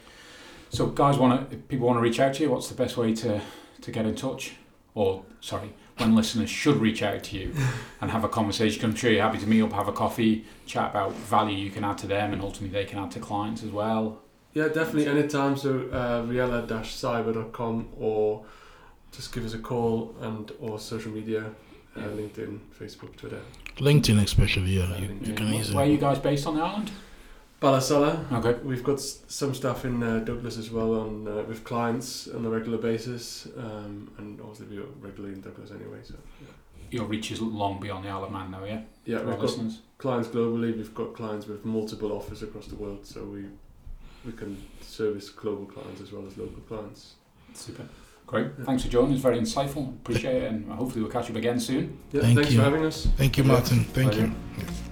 So, 0.70 0.86
guys, 0.88 1.16
want 1.16 1.50
to? 1.50 1.56
People 1.56 1.86
want 1.86 1.96
to 1.98 2.02
reach 2.02 2.20
out 2.20 2.34
to 2.34 2.42
you, 2.42 2.50
what's 2.50 2.68
the 2.68 2.74
best 2.74 2.96
way 2.96 3.14
to 3.14 3.40
to 3.82 3.90
get 3.90 4.04
in 4.06 4.14
touch? 4.14 4.52
Or, 4.94 5.24
sorry, 5.40 5.74
when 5.98 6.14
listeners 6.14 6.48
should 6.50 6.76
reach 6.76 7.02
out 7.02 7.22
to 7.24 7.36
you 7.38 7.52
and 8.00 8.10
have 8.10 8.24
a 8.24 8.28
conversation. 8.28 8.84
I'm 8.84 8.94
sure 8.94 9.10
you're 9.10 9.22
happy 9.22 9.38
to 9.38 9.46
meet 9.46 9.62
up, 9.62 9.72
have 9.72 9.88
a 9.88 9.92
coffee, 9.92 10.44
chat 10.66 10.90
about 10.90 11.12
value 11.14 11.56
you 11.56 11.70
can 11.70 11.84
add 11.84 11.98
to 11.98 12.06
them, 12.06 12.32
and 12.32 12.40
ultimately 12.42 12.78
they 12.78 12.86
can 12.86 12.98
add 12.98 13.10
to 13.12 13.20
clients 13.20 13.62
as 13.62 13.70
well. 13.70 14.20
Yeah, 14.54 14.68
definitely 14.68 15.06
anytime. 15.06 15.56
So 15.56 15.70
uh, 15.92 16.22
riela-cyber.com 16.24 17.88
or 17.98 18.44
just 19.12 19.32
give 19.32 19.44
us 19.44 19.54
a 19.54 19.58
call 19.58 20.14
and 20.20 20.52
or 20.60 20.78
social 20.78 21.12
media, 21.12 21.44
uh, 21.96 22.00
LinkedIn, 22.00 22.58
Facebook, 22.78 23.16
Twitter. 23.16 23.40
LinkedIn 23.78 24.22
especially. 24.22 24.72
Yeah, 24.78 24.96
you, 24.98 25.06
Yeah. 25.20 25.28
you 25.28 25.34
can 25.34 25.46
Where- 25.50 25.60
easily. 25.60 25.76
Where 25.76 25.84
are 25.86 25.88
you 25.90 25.98
guys 25.98 26.18
based 26.18 26.46
on 26.46 26.56
the 26.56 26.62
island? 26.62 26.90
Ballasalla, 27.60 28.30
Okay. 28.32 28.60
We've 28.62 28.84
got 28.84 28.98
s- 28.98 29.20
some 29.28 29.54
stuff 29.54 29.86
in 29.86 30.02
uh, 30.02 30.18
Douglas 30.18 30.58
as 30.58 30.70
well 30.70 30.94
on 31.00 31.26
uh, 31.26 31.42
with 31.48 31.64
clients 31.64 32.28
on 32.28 32.44
a 32.44 32.50
regular 32.50 32.76
basis, 32.76 33.46
um, 33.56 34.10
and 34.18 34.38
obviously 34.42 34.66
we 34.66 34.78
are 34.82 34.86
regularly 35.00 35.34
in 35.36 35.40
Douglas 35.40 35.70
anyway. 35.70 36.00
So 36.02 36.14
yeah, 36.42 36.48
Your 36.90 37.06
reach 37.06 37.30
is 37.30 37.40
long 37.40 37.80
beyond 37.80 38.04
the 38.04 38.10
Isle 38.10 38.24
of 38.24 38.30
Man, 38.32 38.50
though, 38.50 38.64
yeah? 38.64 38.82
yeah 39.06 39.18
For 39.20 39.24
we've 39.24 39.34
our 39.34 39.40
got 39.40 39.42
listeners. 39.46 39.80
clients 39.96 40.28
globally. 40.28 40.76
We've 40.76 40.94
got 40.94 41.14
clients 41.14 41.46
with 41.46 41.64
multiple 41.64 42.12
offices 42.12 42.42
across 42.42 42.66
the 42.66 42.76
world, 42.76 43.06
so 43.06 43.24
we 43.24 43.44
we 44.26 44.32
can 44.32 44.62
service 44.82 45.30
global 45.30 45.64
clients 45.66 46.00
as 46.02 46.12
well 46.12 46.26
as 46.26 46.36
local 46.36 46.60
clients. 46.68 47.14
Super. 47.54 47.84
Great. 48.26 48.48
Yeah. 48.58 48.64
Thanks 48.64 48.82
for 48.82 48.88
joining. 48.88 49.12
It's 49.12 49.22
very 49.22 49.38
insightful. 49.38 49.88
Appreciate 50.00 50.42
it, 50.42 50.50
and 50.50 50.70
hopefully 50.72 51.02
we'll 51.02 51.12
catch 51.12 51.30
up 51.30 51.36
again 51.36 51.60
soon. 51.60 51.96
Yeah, 52.12 52.22
Thank 52.22 52.36
thanks 52.36 52.52
you. 52.52 52.58
for 52.58 52.64
having 52.64 52.84
us. 52.84 53.06
Thank 53.16 53.38
you, 53.38 53.44
Martin. 53.44 53.84
Thank 53.84 54.12
Pleasure. 54.12 54.26
you. 54.26 54.34
Yes. 54.58 54.82